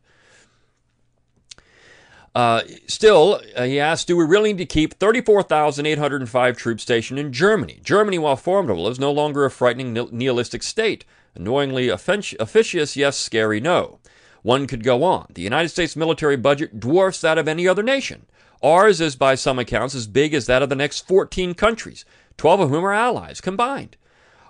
Uh, 2.36 2.62
still, 2.86 3.40
uh, 3.56 3.64
he 3.64 3.80
asks, 3.80 4.04
do 4.04 4.16
we 4.16 4.24
really 4.24 4.52
need 4.52 4.58
to 4.58 4.64
keep 4.64 4.94
34,805 4.94 6.56
troops 6.56 6.84
stationed 6.84 7.18
in 7.18 7.32
Germany? 7.32 7.80
Germany, 7.82 8.16
while 8.16 8.36
formidable, 8.36 8.86
is 8.86 9.00
no 9.00 9.10
longer 9.10 9.44
a 9.44 9.50
frightening 9.50 9.92
nihilistic 9.92 10.62
state. 10.62 11.04
Annoyingly 11.34 11.88
officious, 11.88 12.96
yes, 12.96 13.18
scary, 13.18 13.58
no. 13.58 13.98
One 14.42 14.68
could 14.68 14.84
go 14.84 15.02
on. 15.02 15.26
The 15.34 15.42
United 15.42 15.70
States 15.70 15.96
military 15.96 16.36
budget 16.36 16.78
dwarfs 16.78 17.20
that 17.22 17.38
of 17.38 17.48
any 17.48 17.66
other 17.66 17.82
nation. 17.82 18.26
Ours 18.62 19.00
is, 19.00 19.16
by 19.16 19.34
some 19.34 19.58
accounts, 19.58 19.96
as 19.96 20.06
big 20.06 20.32
as 20.32 20.46
that 20.46 20.62
of 20.62 20.68
the 20.68 20.76
next 20.76 21.08
14 21.08 21.54
countries, 21.54 22.04
12 22.38 22.60
of 22.60 22.70
whom 22.70 22.84
are 22.84 22.94
allies 22.94 23.40
combined. 23.40 23.96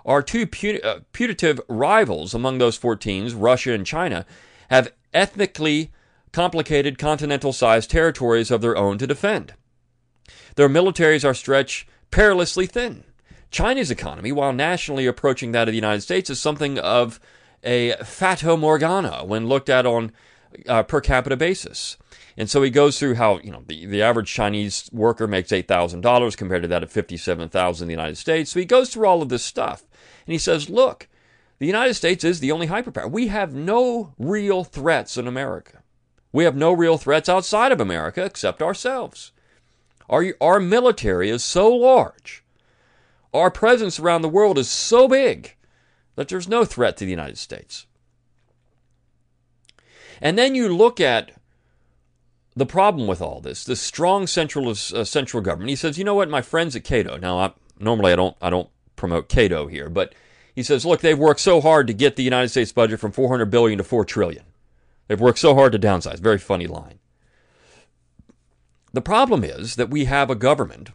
Our 0.05 0.21
two 0.21 0.47
put- 0.47 0.83
uh, 0.83 0.99
putative 1.11 1.59
rivals 1.67 2.33
among 2.33 2.57
those 2.57 2.79
14s, 2.79 3.33
Russia 3.35 3.73
and 3.73 3.85
China, 3.85 4.25
have 4.69 4.93
ethnically 5.13 5.91
complicated 6.31 6.97
continental 6.97 7.51
sized 7.51 7.89
territories 7.89 8.51
of 8.51 8.61
their 8.61 8.77
own 8.77 8.97
to 8.99 9.07
defend. 9.07 9.53
Their 10.55 10.69
militaries 10.69 11.25
are 11.25 11.33
stretched 11.33 11.87
perilously 12.11 12.65
thin. 12.65 13.03
China's 13.51 13.89
economy, 13.89 14.31
while 14.31 14.53
nationally 14.53 15.07
approaching 15.07 15.51
that 15.51 15.67
of 15.67 15.71
the 15.71 15.77
United 15.77 16.01
States, 16.01 16.29
is 16.29 16.39
something 16.39 16.77
of 16.77 17.19
a 17.63 17.93
fata 18.03 18.55
morgana 18.55 19.25
when 19.25 19.47
looked 19.47 19.69
at 19.69 19.85
on 19.85 20.11
a 20.67 20.83
per 20.83 21.01
capita 21.01 21.35
basis. 21.35 21.97
And 22.39 22.49
so 22.49 22.63
he 22.63 22.69
goes 22.69 22.97
through 22.97 23.15
how 23.15 23.39
you 23.39 23.51
know 23.51 23.63
the, 23.67 23.85
the 23.85 24.01
average 24.01 24.31
Chinese 24.31 24.89
worker 24.93 25.27
makes 25.27 25.51
eight 25.51 25.67
thousand 25.67 26.01
dollars 26.01 26.37
compared 26.37 26.61
to 26.61 26.69
that 26.69 26.83
of 26.83 26.89
fifty 26.89 27.17
seven 27.17 27.49
thousand 27.49 27.83
in 27.83 27.87
the 27.89 28.01
United 28.01 28.17
States. 28.17 28.49
So 28.49 28.61
he 28.61 28.65
goes 28.65 28.89
through 28.89 29.07
all 29.07 29.21
of 29.21 29.27
this 29.27 29.43
stuff, 29.43 29.83
and 30.25 30.31
he 30.31 30.37
says, 30.37 30.69
"Look, 30.69 31.09
the 31.57 31.67
United 31.67 31.95
States 31.95 32.23
is 32.23 32.39
the 32.39 32.53
only 32.53 32.67
hyperpower. 32.67 33.11
We 33.11 33.27
have 33.27 33.53
no 33.53 34.13
real 34.17 34.63
threats 34.63 35.17
in 35.17 35.27
America. 35.27 35.83
We 36.31 36.45
have 36.45 36.55
no 36.55 36.71
real 36.71 36.97
threats 36.97 37.27
outside 37.27 37.73
of 37.73 37.81
America 37.81 38.23
except 38.23 38.61
ourselves. 38.61 39.33
Our 40.09 40.33
our 40.39 40.61
military 40.61 41.29
is 41.29 41.43
so 41.43 41.69
large, 41.69 42.45
our 43.33 43.51
presence 43.51 43.99
around 43.99 44.21
the 44.21 44.29
world 44.29 44.57
is 44.57 44.69
so 44.69 45.09
big." 45.09 45.55
that 46.15 46.27
there's 46.27 46.49
no 46.49 46.65
threat 46.65 46.97
to 46.97 47.05
the 47.05 47.11
United 47.11 47.37
States. 47.37 47.87
And 50.19 50.37
then 50.37 50.53
you 50.53 50.67
look 50.67 50.99
at 50.99 51.31
the 52.55 52.65
problem 52.65 53.07
with 53.07 53.21
all 53.21 53.41
this, 53.41 53.63
the 53.63 53.75
strong 53.75 54.27
central 54.27 54.69
uh, 54.69 55.03
central 55.03 55.41
government. 55.41 55.69
He 55.69 55.75
says, 55.75 55.97
you 55.97 56.03
know 56.03 56.15
what, 56.15 56.29
my 56.29 56.41
friends 56.41 56.75
at 56.75 56.83
Cato. 56.83 57.17
Now, 57.17 57.39
I, 57.39 57.51
normally 57.79 58.11
I 58.11 58.15
don't 58.15 58.35
I 58.41 58.49
don't 58.49 58.69
promote 58.95 59.29
Cato 59.29 59.67
here, 59.67 59.89
but 59.89 60.13
he 60.55 60.63
says, 60.63 60.85
look, 60.85 61.01
they've 61.01 61.17
worked 61.17 61.39
so 61.39 61.61
hard 61.61 61.87
to 61.87 61.93
get 61.93 62.15
the 62.15 62.23
United 62.23 62.49
States 62.49 62.71
budget 62.71 62.99
from 62.99 63.11
400 63.11 63.45
billion 63.45 63.77
to 63.77 63.83
4 63.83 64.03
trillion. 64.03 64.43
They've 65.07 65.19
worked 65.19 65.39
so 65.39 65.55
hard 65.55 65.71
to 65.71 65.79
downsize. 65.79 66.19
Very 66.19 66.37
funny 66.37 66.67
line. 66.67 66.99
The 68.91 69.01
problem 69.01 69.43
is 69.43 69.75
that 69.75 69.89
we 69.89 70.05
have 70.05 70.29
a 70.29 70.35
government 70.35 70.89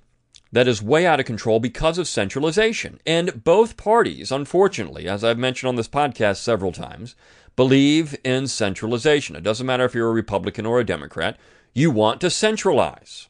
that 0.53 0.69
is 0.69 0.83
way 0.83 1.07
out 1.07 1.19
of 1.19 1.27
control 1.27 1.59
because 1.59 1.99
of 1.99 2.07
centralization. 2.07 3.01
And 3.07 3.43
both 3.43 3.77
parties, 3.77 4.31
unfortunately, 4.31 5.09
as 5.09 5.25
I've 5.25 5.39
mentioned 5.39 5.69
on 5.69 5.77
this 5.77 5.89
podcast 5.89 6.37
several 6.37 6.71
times, 6.71 7.17
believe 7.57 8.17
in 8.25 8.47
centralization. 8.47 9.37
It 9.37 9.43
doesn't 9.43 9.67
matter 9.67 9.85
if 9.85 9.95
you're 9.95 10.09
a 10.09 10.13
Republican 10.13 10.67
or 10.67 10.81
a 10.81 10.85
Democrat, 10.85 11.39
you 11.73 11.91
want 11.91 12.21
to 12.21 12.31
centralize. 12.31 13.29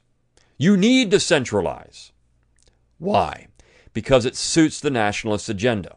You 0.59 0.77
need 0.77 1.11
to 1.11 1.21
centralize. 1.21 2.13
Why? 2.99 3.49
Because 3.93 4.25
it 4.25 4.37
suits 4.37 4.81
the 4.81 4.91
nationalist 4.91 5.49
agenda. 5.49 5.97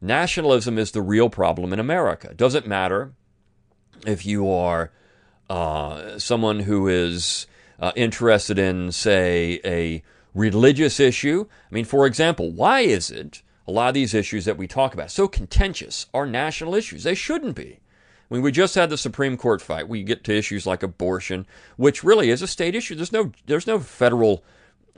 Nationalism 0.00 0.78
is 0.78 0.92
the 0.92 1.02
real 1.02 1.28
problem 1.28 1.72
in 1.72 1.80
America. 1.80 2.30
It 2.30 2.36
doesn't 2.36 2.66
matter 2.66 3.12
if 4.06 4.24
you 4.24 4.50
are 4.50 4.92
uh, 5.50 6.18
someone 6.18 6.60
who 6.60 6.88
is 6.88 7.46
uh, 7.80 7.92
interested 7.96 8.58
in, 8.58 8.92
say, 8.92 9.60
a 9.64 10.02
religious 10.34 11.00
issue. 11.00 11.46
I 11.70 11.74
mean, 11.74 11.84
for 11.84 12.06
example, 12.06 12.50
why 12.50 12.80
is 12.80 13.10
it 13.10 13.42
a 13.68 13.70
lot 13.70 13.88
of 13.88 13.94
these 13.94 14.14
issues 14.14 14.46
that 14.46 14.56
we 14.56 14.66
talk 14.66 14.94
about 14.94 15.10
so 15.10 15.28
contentious 15.28 16.06
are 16.14 16.26
national 16.26 16.74
issues? 16.74 17.04
They 17.04 17.14
shouldn't 17.14 17.54
be. 17.54 17.80
I 18.30 18.34
mean, 18.34 18.42
we 18.42 18.50
just 18.50 18.74
had 18.74 18.90
the 18.90 18.98
Supreme 18.98 19.36
Court 19.36 19.60
fight. 19.60 19.88
We 19.88 20.02
get 20.02 20.24
to 20.24 20.36
issues 20.36 20.66
like 20.66 20.82
abortion, 20.82 21.46
which 21.76 22.02
really 22.02 22.30
is 22.30 22.42
a 22.42 22.46
state 22.46 22.74
issue. 22.74 22.94
There's 22.94 23.12
no 23.12 23.32
there's 23.46 23.66
no 23.66 23.78
federal 23.78 24.42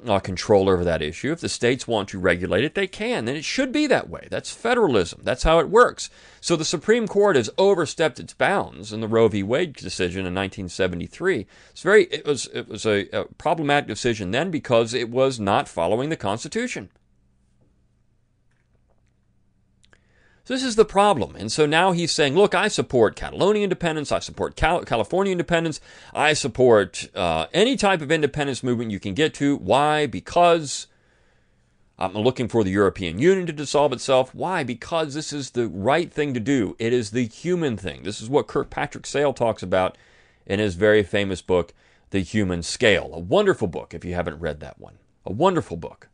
uh, 0.06 0.18
control 0.20 0.68
over 0.68 0.84
that 0.84 1.02
issue. 1.02 1.32
If 1.32 1.40
the 1.40 1.48
states 1.48 1.86
want 1.86 2.08
to 2.10 2.18
regulate 2.18 2.64
it, 2.64 2.74
they 2.74 2.86
can, 2.86 3.28
and 3.28 3.36
it 3.36 3.44
should 3.44 3.72
be 3.72 3.86
that 3.88 4.08
way. 4.08 4.28
That's 4.30 4.50
federalism. 4.50 5.20
That's 5.22 5.42
how 5.42 5.58
it 5.58 5.68
works. 5.68 6.08
So 6.40 6.56
the 6.56 6.64
Supreme 6.64 7.06
Court 7.06 7.36
has 7.36 7.50
overstepped 7.58 8.18
its 8.18 8.34
bounds 8.34 8.92
in 8.92 9.00
the 9.00 9.08
Roe 9.08 9.28
v. 9.28 9.42
Wade 9.42 9.74
decision 9.74 10.20
in 10.20 10.34
1973. 10.34 11.46
It's 11.70 11.82
very 11.82 12.04
it 12.04 12.24
was 12.24 12.46
it 12.54 12.68
was 12.68 12.86
a, 12.86 13.08
a 13.10 13.24
problematic 13.34 13.88
decision 13.88 14.30
then 14.30 14.50
because 14.50 14.94
it 14.94 15.10
was 15.10 15.38
not 15.38 15.68
following 15.68 16.08
the 16.08 16.16
Constitution. 16.16 16.90
This 20.50 20.64
is 20.64 20.74
the 20.74 20.84
problem. 20.84 21.36
And 21.36 21.52
so 21.52 21.64
now 21.64 21.92
he's 21.92 22.10
saying, 22.10 22.34
look, 22.34 22.56
I 22.56 22.66
support 22.66 23.14
Catalonia 23.14 23.62
independence. 23.62 24.10
I 24.10 24.18
support 24.18 24.56
Cal- 24.56 24.84
California 24.84 25.30
independence. 25.30 25.80
I 26.12 26.32
support 26.32 27.08
uh, 27.14 27.46
any 27.54 27.76
type 27.76 28.02
of 28.02 28.10
independence 28.10 28.64
movement 28.64 28.90
you 28.90 28.98
can 28.98 29.14
get 29.14 29.32
to. 29.34 29.56
Why? 29.58 30.06
Because 30.06 30.88
I'm 32.00 32.14
looking 32.14 32.48
for 32.48 32.64
the 32.64 32.72
European 32.72 33.20
Union 33.20 33.46
to 33.46 33.52
dissolve 33.52 33.92
itself. 33.92 34.34
Why? 34.34 34.64
Because 34.64 35.14
this 35.14 35.32
is 35.32 35.50
the 35.50 35.68
right 35.68 36.12
thing 36.12 36.34
to 36.34 36.40
do. 36.40 36.74
It 36.80 36.92
is 36.92 37.12
the 37.12 37.28
human 37.28 37.76
thing. 37.76 38.02
This 38.02 38.20
is 38.20 38.28
what 38.28 38.48
Kirkpatrick 38.48 39.06
Sale 39.06 39.34
talks 39.34 39.62
about 39.62 39.96
in 40.46 40.58
his 40.58 40.74
very 40.74 41.04
famous 41.04 41.42
book, 41.42 41.72
The 42.10 42.22
Human 42.22 42.64
Scale. 42.64 43.10
A 43.12 43.20
wonderful 43.20 43.68
book 43.68 43.94
if 43.94 44.04
you 44.04 44.14
haven't 44.14 44.40
read 44.40 44.58
that 44.58 44.80
one. 44.80 44.98
A 45.24 45.30
wonderful 45.30 45.76
book. 45.76 46.08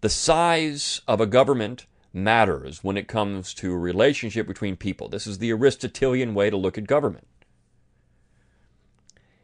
The 0.00 0.08
size 0.08 1.02
of 1.06 1.20
a 1.20 1.26
government 1.26 1.84
matters 2.14 2.84
when 2.84 2.96
it 2.96 3.08
comes 3.08 3.52
to 3.54 3.72
a 3.72 3.78
relationship 3.78 4.46
between 4.46 4.76
people. 4.76 5.08
This 5.08 5.26
is 5.26 5.38
the 5.38 5.52
Aristotelian 5.52 6.34
way 6.34 6.50
to 6.50 6.56
look 6.56 6.78
at 6.78 6.86
government. 6.86 7.26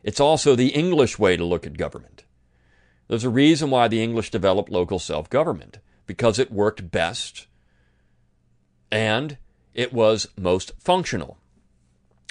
It's 0.03 0.21
also 0.21 0.55
the 0.55 0.69
English 0.69 1.19
way 1.19 1.37
to 1.37 1.45
look 1.45 1.67
at 1.67 1.77
government. 1.77 2.25
There's 3.09 3.25
a 3.25 3.31
reason 3.31 3.71
why 3.71 3.89
the 3.89 4.03
English 4.03 4.31
developed 4.31 4.71
local 4.71 4.99
self 4.99 5.29
government, 5.29 5.79
because 6.07 6.39
it 6.39 6.53
worked 6.53 6.91
best 6.91 7.47
and 8.91 9.37
it 9.75 9.93
was 9.93 10.29
most 10.37 10.73
functional. 10.79 11.39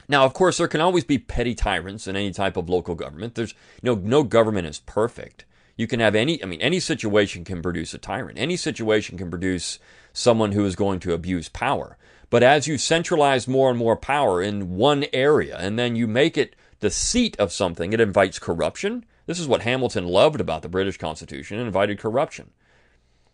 Now, 0.07 0.25
of 0.25 0.33
course, 0.33 0.57
there 0.57 0.67
can 0.67 0.81
always 0.81 1.03
be 1.03 1.19
petty 1.19 1.53
tyrants 1.53 2.07
in 2.07 2.15
any 2.15 2.31
type 2.31 2.57
of 2.57 2.67
local 2.67 2.95
government. 2.95 3.35
There's 3.35 3.53
you 3.81 3.93
know, 3.93 4.01
no 4.01 4.23
government 4.23 4.67
is 4.67 4.79
perfect. 4.79 5.45
You 5.77 5.87
can 5.87 5.99
have 5.99 6.15
any, 6.15 6.43
I 6.43 6.47
mean, 6.47 6.61
any 6.61 6.79
situation 6.79 7.45
can 7.45 7.61
produce 7.61 7.93
a 7.93 7.99
tyrant. 7.99 8.39
Any 8.39 8.57
situation 8.57 9.17
can 9.17 9.29
produce 9.29 9.79
someone 10.13 10.51
who 10.51 10.65
is 10.65 10.75
going 10.75 10.99
to 11.01 11.13
abuse 11.13 11.49
power. 11.49 11.97
But 12.29 12.43
as 12.43 12.67
you 12.67 12.77
centralize 12.77 13.47
more 13.47 13.69
and 13.69 13.79
more 13.79 13.95
power 13.95 14.41
in 14.41 14.75
one 14.75 15.05
area 15.13 15.57
and 15.57 15.79
then 15.79 15.95
you 15.95 16.07
make 16.07 16.37
it 16.37 16.55
the 16.79 16.89
seat 16.89 17.35
of 17.39 17.51
something, 17.51 17.91
it 17.91 17.99
invites 17.99 18.39
corruption. 18.39 19.05
This 19.25 19.39
is 19.39 19.47
what 19.47 19.61
Hamilton 19.61 20.07
loved 20.07 20.39
about 20.39 20.61
the 20.61 20.69
British 20.69 20.97
Constitution, 20.97 21.59
it 21.59 21.63
invited 21.63 21.99
corruption. 21.99 22.51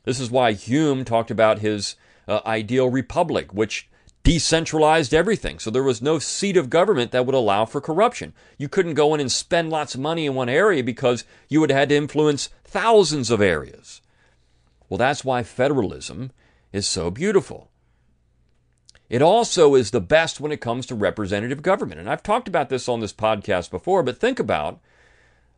This 0.03 0.19
is 0.19 0.31
why 0.31 0.53
Hume 0.53 1.03
talked 1.03 1.31
about 1.31 1.59
his 1.59 1.95
uh, 2.27 2.39
ideal 2.45 2.89
republic, 2.89 3.53
which 3.53 3.89
decentralized 4.23 5.13
everything. 5.13 5.59
So 5.59 5.69
there 5.69 5.83
was 5.83 6.01
no 6.01 6.17
seat 6.19 6.57
of 6.57 6.69
government 6.69 7.11
that 7.11 7.25
would 7.25 7.35
allow 7.35 7.65
for 7.65 7.79
corruption. 7.79 8.33
You 8.57 8.67
couldn't 8.67 8.95
go 8.95 9.13
in 9.13 9.19
and 9.19 9.31
spend 9.31 9.69
lots 9.69 9.93
of 9.93 10.01
money 10.01 10.25
in 10.25 10.33
one 10.33 10.49
area 10.49 10.83
because 10.83 11.25
you 11.47 11.59
would 11.59 11.69
have 11.69 11.79
had 11.79 11.89
to 11.89 11.95
influence 11.95 12.49
thousands 12.63 13.29
of 13.29 13.41
areas. 13.41 14.01
Well, 14.89 14.97
that's 14.97 15.23
why 15.23 15.43
federalism 15.43 16.31
is 16.75 16.87
so 16.87 17.09
beautiful. 17.09 17.69
It 19.07 19.21
also 19.21 19.75
is 19.75 19.91
the 19.91 20.01
best 20.01 20.39
when 20.39 20.51
it 20.51 20.61
comes 20.61 20.85
to 20.87 20.95
representative 20.95 21.61
government. 21.61 21.99
And 21.99 22.09
I've 22.09 22.23
talked 22.23 22.47
about 22.47 22.69
this 22.69 22.89
on 22.89 22.99
this 22.99 23.13
podcast 23.13 23.71
before, 23.71 24.03
but 24.03 24.17
think 24.17 24.39
about 24.39 24.79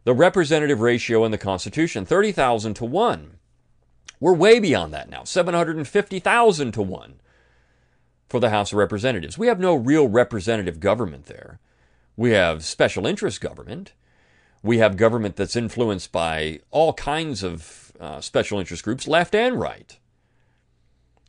the 0.03 0.13
representative 0.13 0.79
ratio 0.79 1.25
in 1.25 1.31
the 1.31 1.37
Constitution 1.37 2.05
30,000 2.05 2.75
to 2.75 2.85
1. 2.85 3.37
We're 4.19 4.33
way 4.33 4.59
beyond 4.59 4.93
that 4.93 5.09
now, 5.09 5.23
750,000 5.23 6.71
to 6.71 6.81
1 6.81 7.19
for 8.29 8.39
the 8.39 8.49
House 8.49 8.71
of 8.71 8.77
Representatives. 8.77 9.37
We 9.37 9.47
have 9.47 9.59
no 9.59 9.75
real 9.75 10.07
representative 10.07 10.79
government 10.79 11.25
there. 11.25 11.59
We 12.15 12.31
have 12.31 12.65
special 12.65 13.07
interest 13.07 13.41
government. 13.41 13.93
We 14.61 14.79
have 14.79 14.97
government 14.97 15.35
that's 15.35 15.55
influenced 15.55 16.11
by 16.11 16.59
all 16.71 16.93
kinds 16.93 17.43
of 17.43 17.91
uh, 17.99 18.21
special 18.21 18.59
interest 18.59 18.83
groups, 18.83 19.07
left 19.07 19.33
and 19.33 19.59
right. 19.59 19.97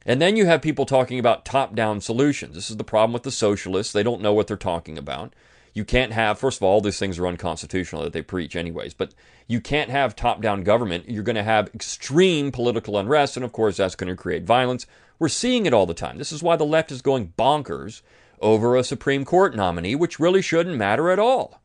And 0.07 0.23
then 0.23 0.37
you 0.37 0.47
have 0.47 0.63
people 0.63 0.87
talking 0.87 1.19
about 1.19 1.45
top 1.45 1.75
down 1.75 2.01
solutions. 2.01 2.55
This 2.55 2.71
is 2.71 2.77
the 2.77 2.85
problem 2.85 3.13
with 3.13 3.25
the 3.25 3.31
socialists. 3.31 3.93
They 3.93 4.03
don't 4.03 4.23
know 4.23 4.33
what 4.33 4.47
they're 4.47 4.57
talking 4.57 4.97
about. 4.97 5.35
You 5.75 5.85
can't 5.85 6.13
have, 6.13 6.39
first 6.39 6.59
of 6.59 6.63
all, 6.63 6.81
these 6.81 6.99
things 6.99 7.19
are 7.19 7.27
unconstitutional 7.27 8.03
that 8.03 8.13
they 8.13 8.23
preach, 8.23 8.57
anyways, 8.57 8.95
but 8.95 9.15
you 9.47 9.61
can't 9.61 9.91
have 9.91 10.17
top 10.17 10.41
down 10.41 10.63
government. 10.63 11.09
You're 11.09 11.23
going 11.23 11.37
to 11.37 11.43
have 11.43 11.71
extreme 11.75 12.51
political 12.51 12.99
unrest, 12.99 13.37
and 13.37 13.45
of 13.45 13.53
course, 13.53 13.77
that's 13.77 13.95
going 13.95 14.09
to 14.09 14.21
create 14.21 14.45
violence. 14.45 14.87
We're 15.19 15.29
seeing 15.29 15.67
it 15.67 15.75
all 15.75 15.87
the 15.87 15.95
time. 15.95 16.19
This 16.19 16.33
is 16.33 16.43
why 16.43 16.57
the 16.57 16.65
left 16.65 16.91
is 16.91 17.03
going 17.03 17.35
bonkers 17.39 18.03
over 18.41 18.77
a 18.77 18.85
Supreme 18.85 19.25
Court 19.25 19.55
nominee, 19.55 19.95
which 19.95 20.19
really 20.19 20.43
shouldn't 20.43 20.77
matter 20.77 21.11
at 21.11 21.19
all. 21.19 21.61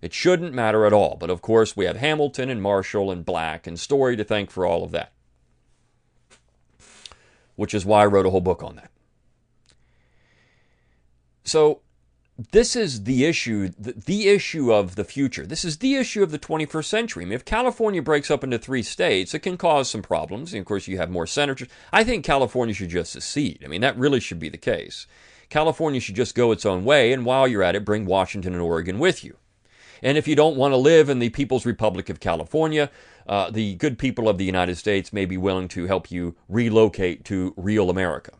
It 0.00 0.14
shouldn't 0.14 0.54
matter 0.54 0.86
at 0.86 0.92
all. 0.92 1.16
But 1.18 1.30
of 1.30 1.42
course, 1.42 1.76
we 1.76 1.84
have 1.84 1.96
Hamilton 1.96 2.50
and 2.50 2.62
Marshall 2.62 3.10
and 3.10 3.24
Black 3.24 3.66
and 3.66 3.78
Story 3.78 4.16
to 4.16 4.24
thank 4.24 4.50
for 4.50 4.64
all 4.64 4.84
of 4.84 4.90
that, 4.92 5.12
which 7.60 7.74
is 7.74 7.84
why 7.84 8.00
I 8.00 8.06
wrote 8.06 8.24
a 8.24 8.30
whole 8.30 8.40
book 8.40 8.62
on 8.62 8.76
that. 8.76 8.90
So, 11.44 11.82
this 12.52 12.74
is 12.74 13.04
the 13.04 13.26
issue, 13.26 13.68
the, 13.78 14.30
issue 14.30 14.72
of 14.72 14.94
the 14.94 15.04
future. 15.04 15.44
This 15.44 15.62
is 15.62 15.76
the 15.76 15.96
issue 15.96 16.22
of 16.22 16.30
the 16.30 16.38
21st 16.38 16.86
century. 16.86 17.22
I 17.22 17.26
mean, 17.26 17.34
if 17.34 17.44
California 17.44 18.00
breaks 18.00 18.30
up 18.30 18.42
into 18.42 18.58
three 18.58 18.82
states, 18.82 19.34
it 19.34 19.40
can 19.40 19.58
cause 19.58 19.90
some 19.90 20.00
problems. 20.00 20.54
And 20.54 20.60
of 20.60 20.66
course, 20.66 20.88
you 20.88 20.96
have 20.96 21.10
more 21.10 21.26
senators. 21.26 21.68
I 21.92 22.02
think 22.02 22.24
California 22.24 22.74
should 22.74 22.88
just 22.88 23.12
secede. 23.12 23.60
I 23.62 23.68
mean, 23.68 23.82
that 23.82 23.98
really 23.98 24.20
should 24.20 24.38
be 24.38 24.48
the 24.48 24.56
case. 24.56 25.06
California 25.50 26.00
should 26.00 26.16
just 26.16 26.34
go 26.34 26.52
its 26.52 26.64
own 26.64 26.82
way, 26.82 27.12
and 27.12 27.26
while 27.26 27.46
you're 27.46 27.62
at 27.62 27.76
it, 27.76 27.84
bring 27.84 28.06
Washington 28.06 28.54
and 28.54 28.62
Oregon 28.62 28.98
with 28.98 29.22
you. 29.22 29.36
And 30.02 30.16
if 30.16 30.26
you 30.26 30.34
don't 30.34 30.56
want 30.56 30.72
to 30.72 30.76
live 30.76 31.08
in 31.08 31.18
the 31.18 31.30
People's 31.30 31.66
Republic 31.66 32.08
of 32.08 32.20
California, 32.20 32.90
uh, 33.26 33.50
the 33.50 33.74
good 33.76 33.98
people 33.98 34.28
of 34.28 34.38
the 34.38 34.44
United 34.44 34.76
States 34.76 35.12
may 35.12 35.24
be 35.24 35.36
willing 35.36 35.68
to 35.68 35.86
help 35.86 36.10
you 36.10 36.36
relocate 36.48 37.24
to 37.26 37.54
real 37.56 37.90
America. 37.90 38.32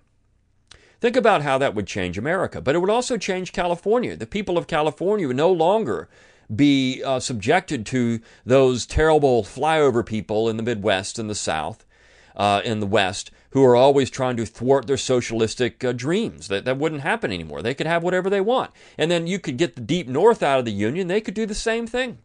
Think 1.00 1.16
about 1.16 1.42
how 1.42 1.56
that 1.58 1.74
would 1.74 1.86
change 1.86 2.18
America. 2.18 2.60
But 2.60 2.74
it 2.74 2.78
would 2.78 2.90
also 2.90 3.16
change 3.16 3.52
California. 3.52 4.16
The 4.16 4.26
people 4.26 4.58
of 4.58 4.66
California 4.66 5.26
would 5.26 5.36
no 5.36 5.50
longer 5.50 6.08
be 6.54 7.02
uh, 7.02 7.20
subjected 7.20 7.86
to 7.86 8.20
those 8.44 8.84
terrible 8.84 9.42
flyover 9.42 10.04
people 10.04 10.48
in 10.48 10.56
the 10.56 10.62
Midwest 10.62 11.18
and 11.18 11.30
the 11.30 11.34
South, 11.34 11.86
uh, 12.36 12.60
in 12.64 12.80
the 12.80 12.86
West, 12.86 13.30
who 13.50 13.64
are 13.64 13.76
always 13.76 14.10
trying 14.10 14.36
to 14.36 14.46
thwart 14.46 14.86
their 14.86 14.96
socialistic 14.96 15.82
uh, 15.84 15.92
dreams. 15.92 16.48
That, 16.48 16.64
that 16.64 16.78
wouldn't 16.78 17.02
happen 17.02 17.32
anymore. 17.32 17.62
They 17.62 17.74
could 17.74 17.86
have 17.86 18.02
whatever 18.02 18.30
they 18.30 18.40
want. 18.40 18.70
And 18.96 19.10
then 19.10 19.26
you 19.26 19.38
could 19.38 19.56
get 19.56 19.74
the 19.74 19.80
deep 19.80 20.08
north 20.08 20.42
out 20.42 20.58
of 20.58 20.64
the 20.64 20.72
Union, 20.72 21.08
they 21.08 21.20
could 21.20 21.34
do 21.34 21.46
the 21.46 21.54
same 21.54 21.86
thing. 21.86 22.18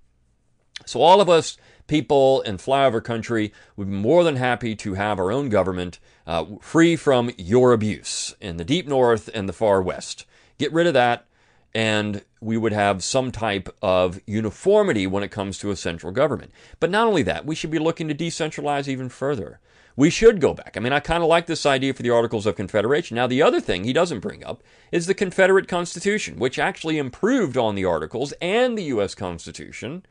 So 0.86 1.01
all 1.01 1.22
of 1.22 1.29
us 1.29 1.58
people 1.88 2.41
in 2.41 2.58
flyover 2.58 3.03
country 3.03 3.53
would 3.75 3.89
be 3.89 3.96
more 3.96 4.24
than 4.24 4.36
happy 4.36 4.75
to 4.75 4.96
have 4.96 5.20
our 5.20 5.32
own 5.32 5.50
government 5.50 6.00
uh, 6.25 6.46
free 6.62 6.96
from 6.96 7.32
your 7.38 7.74
abuse 7.74 8.36
in 8.41 8.58
the 8.58 8.65
deep 8.65 8.88
north 8.88 9.29
and 9.34 9.48
the 9.48 9.53
far 9.53 9.82
west. 9.82 10.25
Get 10.58 10.74
rid 10.74 10.88
of 10.88 10.94
that, 10.94 11.25
and 11.74 12.24
we 12.39 12.58
would 12.58 12.72
have 12.72 13.03
some 13.03 13.32
type 13.32 13.70
of 13.82 14.20
uniformity 14.25 15.05
when 15.05 15.24
it 15.24 15.32
comes 15.32 15.58
to 15.60 15.72
a 15.72 15.75
central 15.75 16.12
government. 16.12 16.51
But 16.79 16.89
not 16.89 17.08
only 17.08 17.24
that, 17.24 17.46
we 17.46 17.55
should 17.55 17.72
be 17.72 17.79
looking 17.79 18.08
to 18.08 18.15
decentralize 18.15 18.88
even 18.88 19.10
further. 19.10 19.60
We 19.98 20.10
should 20.10 20.42
go 20.42 20.54
back. 20.54 20.75
I 20.75 20.82
mean, 20.82 20.92
I 20.92 21.00
kind 21.00 21.24
of 21.24 21.30
like 21.30 21.46
this 21.46 21.66
idea 21.66 21.94
for 21.94 22.04
the 22.04 22.10
Articles 22.10 22.46
of 22.46 22.56
Confederation. 22.56 23.16
Now, 23.16 23.28
the 23.28 23.42
other 23.42 23.62
thing 23.62 23.84
he 23.84 23.94
doesn't 23.94 24.20
bring 24.20 24.44
up 24.44 24.62
is 24.92 25.06
the 25.06 25.14
Confederate 25.14 25.70
Constitution, 25.70 26.38
which 26.38 26.60
actually 26.60 26.98
improved 26.98 27.56
on 27.56 27.75
the 27.75 27.86
Articles 27.86 28.34
and 28.42 28.78
the 28.78 28.84
U.S. 28.84 29.16
Constitution 29.16 30.06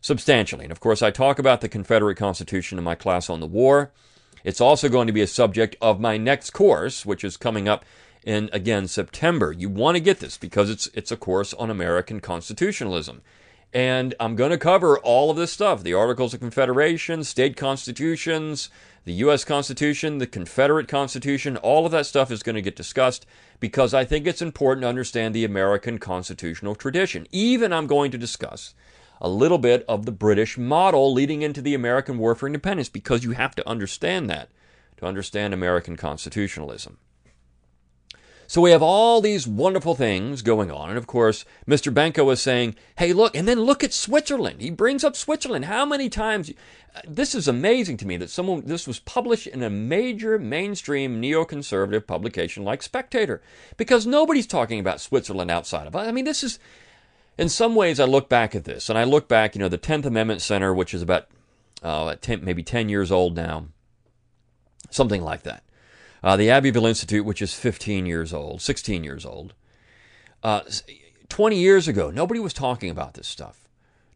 substantially. 0.00 0.64
And 0.64 0.72
of 0.72 0.80
course, 0.80 1.00
I 1.02 1.10
talk 1.10 1.38
about 1.38 1.60
the 1.60 1.68
Confederate 1.68 2.16
Constitution 2.16 2.78
in 2.78 2.84
my 2.84 2.94
class 2.94 3.30
on 3.30 3.40
the 3.40 3.46
war. 3.46 3.92
It's 4.44 4.60
also 4.60 4.88
going 4.88 5.06
to 5.06 5.12
be 5.12 5.22
a 5.22 5.26
subject 5.26 5.76
of 5.80 6.00
my 6.00 6.16
next 6.16 6.50
course, 6.50 7.04
which 7.04 7.24
is 7.24 7.36
coming 7.36 7.68
up 7.68 7.84
in 8.24 8.50
again 8.52 8.88
September. 8.88 9.52
You 9.52 9.68
want 9.68 9.96
to 9.96 10.00
get 10.00 10.20
this 10.20 10.36
because 10.36 10.70
it's 10.70 10.88
it's 10.94 11.12
a 11.12 11.16
course 11.16 11.54
on 11.54 11.70
American 11.70 12.20
constitutionalism. 12.20 13.22
And 13.72 14.14
I'm 14.18 14.34
going 14.34 14.50
to 14.50 14.58
cover 14.58 14.98
all 14.98 15.30
of 15.30 15.36
this 15.36 15.52
stuff 15.52 15.82
the 15.82 15.94
Articles 15.94 16.32
of 16.32 16.40
Confederation, 16.40 17.22
state 17.24 17.56
constitutions, 17.56 18.70
the 19.04 19.12
U.S. 19.14 19.44
Constitution, 19.44 20.18
the 20.18 20.26
Confederate 20.26 20.88
Constitution, 20.88 21.56
all 21.58 21.86
of 21.86 21.92
that 21.92 22.06
stuff 22.06 22.30
is 22.30 22.42
going 22.42 22.56
to 22.56 22.62
get 22.62 22.76
discussed 22.76 23.26
because 23.60 23.92
I 23.92 24.04
think 24.04 24.26
it's 24.26 24.42
important 24.42 24.82
to 24.82 24.88
understand 24.88 25.34
the 25.34 25.44
American 25.44 25.98
constitutional 25.98 26.74
tradition. 26.74 27.26
Even 27.30 27.72
I'm 27.72 27.86
going 27.86 28.10
to 28.10 28.18
discuss 28.18 28.74
a 29.20 29.28
little 29.28 29.58
bit 29.58 29.84
of 29.88 30.06
the 30.06 30.12
British 30.12 30.56
model 30.56 31.12
leading 31.12 31.42
into 31.42 31.60
the 31.60 31.74
American 31.74 32.18
War 32.18 32.34
for 32.34 32.46
Independence 32.46 32.88
because 32.88 33.24
you 33.24 33.32
have 33.32 33.54
to 33.56 33.68
understand 33.68 34.30
that 34.30 34.48
to 34.98 35.06
understand 35.06 35.52
American 35.52 35.96
constitutionalism. 35.96 36.98
So 38.48 38.62
we 38.62 38.70
have 38.70 38.82
all 38.82 39.20
these 39.20 39.46
wonderful 39.46 39.94
things 39.94 40.40
going 40.40 40.70
on. 40.70 40.88
And 40.88 40.96
of 40.96 41.06
course, 41.06 41.44
Mr. 41.68 41.92
Benko 41.92 42.24
was 42.24 42.40
saying, 42.40 42.76
hey, 42.96 43.12
look, 43.12 43.36
and 43.36 43.46
then 43.46 43.60
look 43.60 43.84
at 43.84 43.92
Switzerland. 43.92 44.62
He 44.62 44.70
brings 44.70 45.04
up 45.04 45.14
Switzerland. 45.14 45.66
How 45.66 45.84
many 45.84 46.08
times? 46.08 46.50
This 47.06 47.34
is 47.34 47.46
amazing 47.46 47.98
to 47.98 48.06
me 48.06 48.16
that 48.16 48.30
someone, 48.30 48.62
this 48.64 48.86
was 48.86 49.00
published 49.00 49.46
in 49.46 49.62
a 49.62 49.68
major 49.68 50.38
mainstream 50.38 51.20
neoconservative 51.20 52.06
publication 52.06 52.64
like 52.64 52.82
Spectator, 52.82 53.42
because 53.76 54.06
nobody's 54.06 54.46
talking 54.46 54.80
about 54.80 55.02
Switzerland 55.02 55.50
outside 55.50 55.86
of. 55.86 55.94
I 55.94 56.10
mean, 56.10 56.24
this 56.24 56.42
is, 56.42 56.58
in 57.36 57.50
some 57.50 57.74
ways, 57.74 58.00
I 58.00 58.04
look 58.04 58.30
back 58.30 58.54
at 58.54 58.64
this, 58.64 58.88
and 58.88 58.98
I 58.98 59.04
look 59.04 59.28
back, 59.28 59.54
you 59.54 59.58
know, 59.58 59.68
the 59.68 59.76
10th 59.76 60.06
Amendment 60.06 60.40
Center, 60.40 60.72
which 60.72 60.94
is 60.94 61.02
about 61.02 61.28
uh, 61.82 62.16
10, 62.18 62.42
maybe 62.46 62.62
10 62.62 62.88
years 62.88 63.12
old 63.12 63.36
now, 63.36 63.66
something 64.88 65.20
like 65.20 65.42
that. 65.42 65.62
Uh, 66.22 66.36
the 66.36 66.50
Abbeville 66.50 66.86
Institute, 66.86 67.24
which 67.24 67.42
is 67.42 67.54
15 67.54 68.06
years 68.06 68.32
old, 68.32 68.60
16 68.60 69.04
years 69.04 69.24
old. 69.24 69.54
Uh, 70.42 70.62
20 71.28 71.56
years 71.56 71.88
ago, 71.88 72.10
nobody 72.10 72.40
was 72.40 72.52
talking 72.52 72.90
about 72.90 73.14
this 73.14 73.28
stuff. 73.28 73.68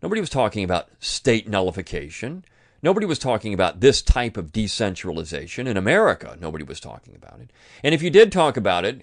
Nobody 0.03 0.21
was 0.21 0.31
talking 0.31 0.65
about 0.65 0.89
state 0.99 1.49
nullification. 1.49 2.45
Nobody 2.83 3.07
was 3.07 3.21
talking 3.21 3.55
about 3.55 3.81
this 3.81 4.03
type 4.03 4.37
of 4.37 4.51
decentralization. 4.51 5.69
In 5.69 5.77
America, 5.77 6.37
nobody 6.41 6.65
was 6.65 6.81
talking 6.81 7.15
about 7.15 7.41
it. 7.41 7.51
And 7.85 7.95
if 7.95 8.03
you 8.03 8.11
did 8.11 8.33
talk 8.33 8.57
about 8.57 8.85
it, 8.85 9.03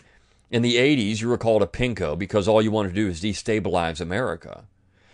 in 0.51 0.62
the 0.62 0.75
80s, 0.77 1.21
you 1.21 1.29
were 1.29 1.38
called 1.38 1.62
a 1.62 1.67
pinko 1.67 2.17
because 2.17 2.47
all 2.47 2.62
you 2.62 2.71
wanted 2.71 2.89
to 2.89 2.95
do 2.95 3.07
is 3.07 3.21
destabilize 3.21 4.01
America. 4.01 4.65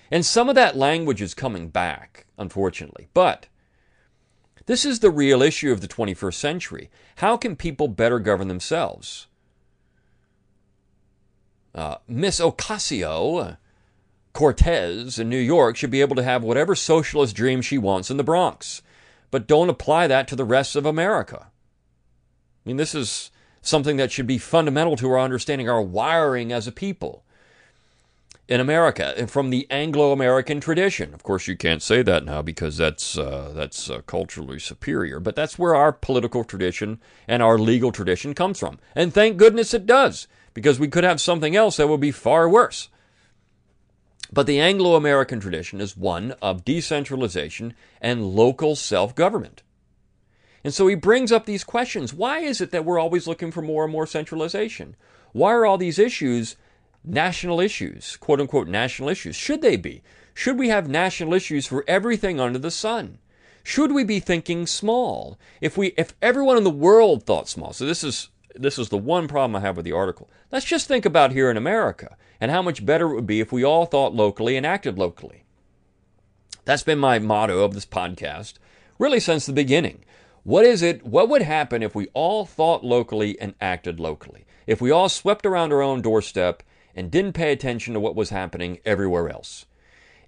And 0.10 0.26
some 0.26 0.50
of 0.50 0.56
that 0.56 0.78
language 0.78 1.22
is 1.22 1.34
coming 1.34 1.70
back, 1.70 2.26
unfortunately. 2.38 3.10
But 3.14 3.48
this 4.66 4.86
is 4.86 5.00
the 5.00 5.12
real 5.12 5.42
issue 5.42 5.72
of 5.72 5.82
the 5.82 5.88
21st 5.88 6.34
century. 6.34 6.90
How 7.18 7.38
can 7.38 7.56
people 7.56 7.88
better 7.88 8.20
govern 8.20 8.48
themselves? 8.48 9.28
Uh, 11.74 11.98
Miss 12.08 12.40
Ocasio 12.40 13.58
Cortez 14.34 15.20
in 15.20 15.30
New 15.30 15.38
York 15.38 15.76
should 15.76 15.92
be 15.92 16.02
able 16.02 16.16
to 16.16 16.24
have 16.24 16.44
whatever 16.44 16.74
socialist 16.74 17.36
dream 17.36 17.62
she 17.62 17.78
wants 17.78 18.10
in 18.10 18.18
the 18.18 18.24
Bronx, 18.24 18.82
but 19.30 19.48
don't 19.48 19.70
apply 19.70 20.08
that 20.08 20.28
to 20.30 20.36
the 20.36 20.46
rest 20.46 20.76
of 20.76 20.86
America. 20.86 21.48
I 21.48 22.70
mean, 22.70 22.78
this 22.78 22.96
is 22.96 23.32
something 23.62 23.98
that 23.98 24.12
should 24.12 24.28
be 24.28 24.38
fundamental 24.38 24.96
to 24.98 25.10
our 25.10 25.20
understanding 25.20 25.70
our 25.70 25.82
wiring 25.82 26.52
as 26.52 26.68
a 26.68 26.72
people 26.72 27.25
in 28.48 28.60
America 28.60 29.26
from 29.28 29.50
the 29.50 29.66
Anglo-American 29.72 30.60
tradition. 30.60 31.14
Of 31.14 31.24
course, 31.24 31.48
you 31.48 31.58
can't 31.58 31.82
say 31.82 32.04
that 32.04 32.26
now 32.26 32.42
because 32.42 32.78
that's 32.78 33.18
uh, 33.18 33.52
that's 33.56 33.90
uh, 33.90 34.02
culturally 34.02 34.60
superior, 34.60 35.20
but 35.20 35.36
that's 35.36 35.58
where 35.58 35.76
our 35.76 35.92
political 35.92 36.44
tradition 36.44 37.00
and 37.28 37.42
our 37.42 37.58
legal 37.58 37.92
tradition 37.92 38.34
comes 38.34 38.60
from. 38.60 38.78
And 38.94 39.14
thank 39.14 39.38
goodness 39.38 39.74
it 39.74 39.86
does, 39.86 40.28
because 40.54 40.80
we 40.80 40.88
could 40.88 41.04
have 41.04 41.20
something 41.20 41.56
else 41.56 41.78
that 41.78 41.88
would 41.88 42.02
be 42.02 42.12
far 42.12 42.48
worse. 42.48 42.90
But 44.32 44.48
the 44.48 44.60
Anglo-American 44.60 45.40
tradition 45.40 45.82
is 45.82 45.98
one 45.98 46.34
of 46.42 46.66
decentralization 46.66 47.74
and 48.02 48.36
local 48.36 48.76
self-government. 48.76 49.64
And 50.64 50.74
so 50.74 50.88
he 50.88 50.96
brings 50.96 51.32
up 51.32 51.46
these 51.46 51.64
questions. 51.64 52.14
Why 52.14 52.40
is 52.40 52.60
it 52.60 52.72
that 52.72 52.86
we're 52.86 53.00
always 53.00 53.28
looking 53.28 53.52
for 53.52 53.62
more 53.62 53.84
and 53.84 53.92
more 53.92 54.08
centralization? 54.08 54.96
Why 55.32 55.54
are 55.54 55.66
all 55.66 55.78
these 55.78 56.00
issues 56.00 56.56
national 57.08 57.60
issues, 57.60 58.18
quote 58.18 58.40
unquote 58.40 58.68
national 58.68 59.10
issues? 59.10 59.36
Should 59.36 59.62
they 59.62 59.78
be? 59.78 60.02
Should 60.34 60.60
we 60.60 60.70
have 60.70 60.90
national 60.90 61.34
issues 61.34 61.66
for 61.68 61.86
everything 61.88 62.40
under 62.40 62.60
the 62.60 62.72
sun? 62.72 63.20
Should 63.64 63.92
we 63.92 64.04
be 64.04 64.20
thinking 64.20 64.68
small? 64.68 65.40
If 65.62 65.78
we 65.78 65.88
if 65.98 66.14
everyone 66.22 66.58
in 66.58 66.64
the 66.64 66.70
world 66.70 67.26
thought 67.26 67.50
small. 67.50 67.74
So 67.74 67.86
this 67.86 68.04
is 68.04 68.30
this 68.54 68.78
is 68.78 68.90
the 68.90 68.98
one 68.98 69.28
problem 69.28 69.56
I 69.56 69.62
have 69.62 69.76
with 69.76 69.86
the 69.86 69.92
article. 69.92 70.30
Let's 70.52 70.66
just 70.66 70.88
think 70.88 71.06
about 71.06 71.32
here 71.32 71.50
in 71.50 71.58
America 71.58 72.16
and 72.40 72.52
how 72.52 72.62
much 72.62 72.86
better 72.86 73.12
it 73.12 73.16
would 73.16 73.28
be 73.28 73.40
if 73.40 73.52
we 73.52 73.64
all 73.64 73.86
thought 73.86 74.14
locally 74.14 74.56
and 74.56 74.66
acted 74.66 74.98
locally. 75.00 75.44
That's 76.64 76.84
been 76.84 77.00
my 77.00 77.20
motto 77.20 77.64
of 77.64 77.74
this 77.74 77.86
podcast 77.86 78.54
really 78.98 79.20
since 79.20 79.46
the 79.46 79.54
beginning. 79.54 80.04
What 80.44 80.66
is 80.66 80.82
it? 80.82 81.06
What 81.06 81.30
would 81.30 81.42
happen 81.42 81.82
if 81.82 81.96
we 81.96 82.08
all 82.14 82.46
thought 82.46 82.84
locally 82.84 83.40
and 83.40 83.56
acted 83.60 84.00
locally? 84.00 84.46
If 84.68 84.80
we 84.80 84.92
all 84.92 85.10
swept 85.10 85.46
around 85.46 85.74
our 85.74 85.82
own 85.82 86.02
doorstep 86.02 86.62
and 86.96 87.12
didn't 87.12 87.34
pay 87.34 87.52
attention 87.52 87.94
to 87.94 88.00
what 88.00 88.16
was 88.16 88.30
happening 88.30 88.80
everywhere 88.86 89.30
else? 89.30 89.66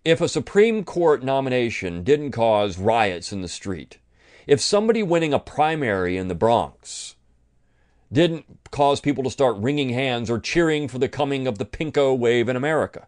If 0.06 0.22
a 0.22 0.30
Supreme 0.30 0.84
Court 0.84 1.24
nomination 1.24 2.04
didn't 2.04 2.32
cause 2.32 2.78
riots 2.78 3.32
in 3.32 3.42
the 3.42 3.48
street? 3.48 3.98
If 4.46 4.62
somebody 4.62 5.04
winning 5.04 5.34
a 5.34 5.40
primary 5.40 6.18
in 6.18 6.28
the 6.28 6.36
Bronx 6.36 7.16
didn't 8.12 8.46
cause 8.72 9.02
people 9.02 9.24
to 9.24 9.30
start 9.30 9.58
wringing 9.58 9.90
hands 9.90 10.30
or 10.30 10.40
cheering 10.40 10.88
for 10.88 11.00
the 11.00 11.10
coming 11.10 11.48
of 11.48 11.58
the 11.58 11.66
pinko 11.66 12.18
wave 12.18 12.48
in 12.48 12.56
America? 12.56 13.08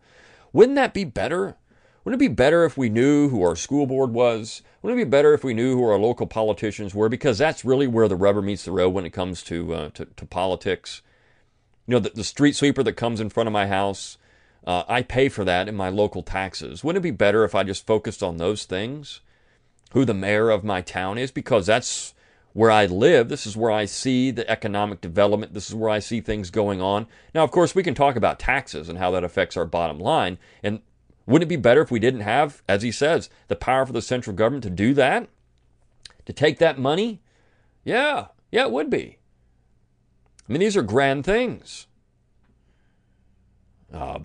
Wouldn't 0.52 0.76
that 0.76 0.94
be 0.94 1.04
better? 1.04 1.56
Wouldn't 2.04 2.22
it 2.22 2.28
be 2.30 2.34
better 2.34 2.66
if 2.66 2.78
we 2.78 2.90
knew 2.90 3.30
who 3.30 3.44
our 3.44 3.56
school 3.56 3.86
board 3.86 4.14
was? 4.14 4.62
Wouldn't 4.82 5.00
it 5.00 5.06
be 5.06 5.10
better 5.10 5.34
if 5.34 5.44
we 5.44 5.54
knew 5.54 5.76
who 5.76 5.84
our 5.84 5.98
local 5.98 6.28
politicians 6.28 6.96
were? 6.96 7.10
Because 7.10 7.38
that's 7.38 7.66
really 7.66 7.88
where 7.88 8.08
the 8.08 8.16
rubber 8.16 8.42
meets 8.42 8.66
the 8.66 8.72
road 8.72 8.90
when 8.90 9.06
it 9.06 9.12
comes 9.12 9.44
to 9.44 9.74
uh, 9.74 9.90
to, 9.92 10.06
to, 10.06 10.26
politics. 10.26 11.02
You 11.90 11.96
know, 11.96 12.02
the, 12.02 12.12
the, 12.12 12.24
street 12.24 12.56
sweeper 12.56 12.84
that 12.84 12.94
comes 12.94 13.20
in 13.20 13.30
front 13.30 13.48
of 13.48 13.54
my 13.54 13.66
house 13.66 14.20
Uh, 14.64 14.84
I 14.88 15.02
pay 15.02 15.28
for 15.28 15.44
that 15.44 15.68
in 15.68 15.74
my 15.74 15.90
local 15.90 16.22
taxes. 16.22 16.84
Wouldn't 16.84 17.04
it 17.04 17.10
be 17.10 17.26
better 17.26 17.44
if 17.44 17.56
I 17.56 17.64
just 17.64 17.88
focused 17.88 18.22
on 18.22 18.38
those 18.38 18.66
things? 18.66 19.22
Who 19.94 20.06
the 20.06 20.14
mayor 20.14 20.52
of 20.52 20.64
my 20.64 20.82
town 20.82 21.18
is? 21.18 21.32
Because 21.32 21.66
that's 21.66 22.14
where 22.54 22.70
I 22.70 22.86
live. 22.86 23.28
This 23.28 23.48
is 23.48 23.58
where 23.58 23.72
I 23.72 23.86
see 23.86 24.30
the 24.30 24.48
economic 24.48 25.02
development. 25.02 25.56
This 25.56 25.68
is 25.68 25.74
where 25.74 25.90
I 25.90 25.98
see 25.98 26.22
things 26.22 26.52
going 26.52 26.80
on. 26.80 27.08
Now, 27.34 27.44
of 27.44 27.50
course, 27.50 27.74
we 27.74 27.82
can 27.82 27.96
talk 27.96 28.16
about 28.16 28.38
taxes 28.38 28.88
and 28.88 29.00
how 29.00 29.10
that 29.10 29.24
affects 29.24 29.58
our 29.58 29.66
bottom 29.66 30.00
line. 30.00 30.38
And 30.62 30.82
wouldn't 31.26 31.48
it 31.48 31.56
be 31.56 31.56
better 31.56 31.82
if 31.82 31.90
we 31.90 32.00
didn't 32.00 32.22
have, 32.22 32.62
as 32.68 32.84
he 32.84 32.92
says, 32.92 33.32
the 33.48 33.56
power 33.56 33.88
for 33.88 33.94
the 33.94 34.04
central 34.04 34.36
government 34.36 34.64
to 34.66 34.70
do 34.70 34.94
that? 34.94 35.28
To 36.26 36.34
take 36.34 36.60
that 36.60 36.78
money? 36.78 37.20
Yeah, 37.84 38.28
yeah, 38.52 38.66
it 38.66 38.72
would 38.72 38.92
be. 38.92 39.19
I 40.50 40.52
mean, 40.52 40.62
these 40.62 40.76
are 40.76 40.82
grand 40.82 41.26
things. 41.26 41.86
Uh, 43.94 44.20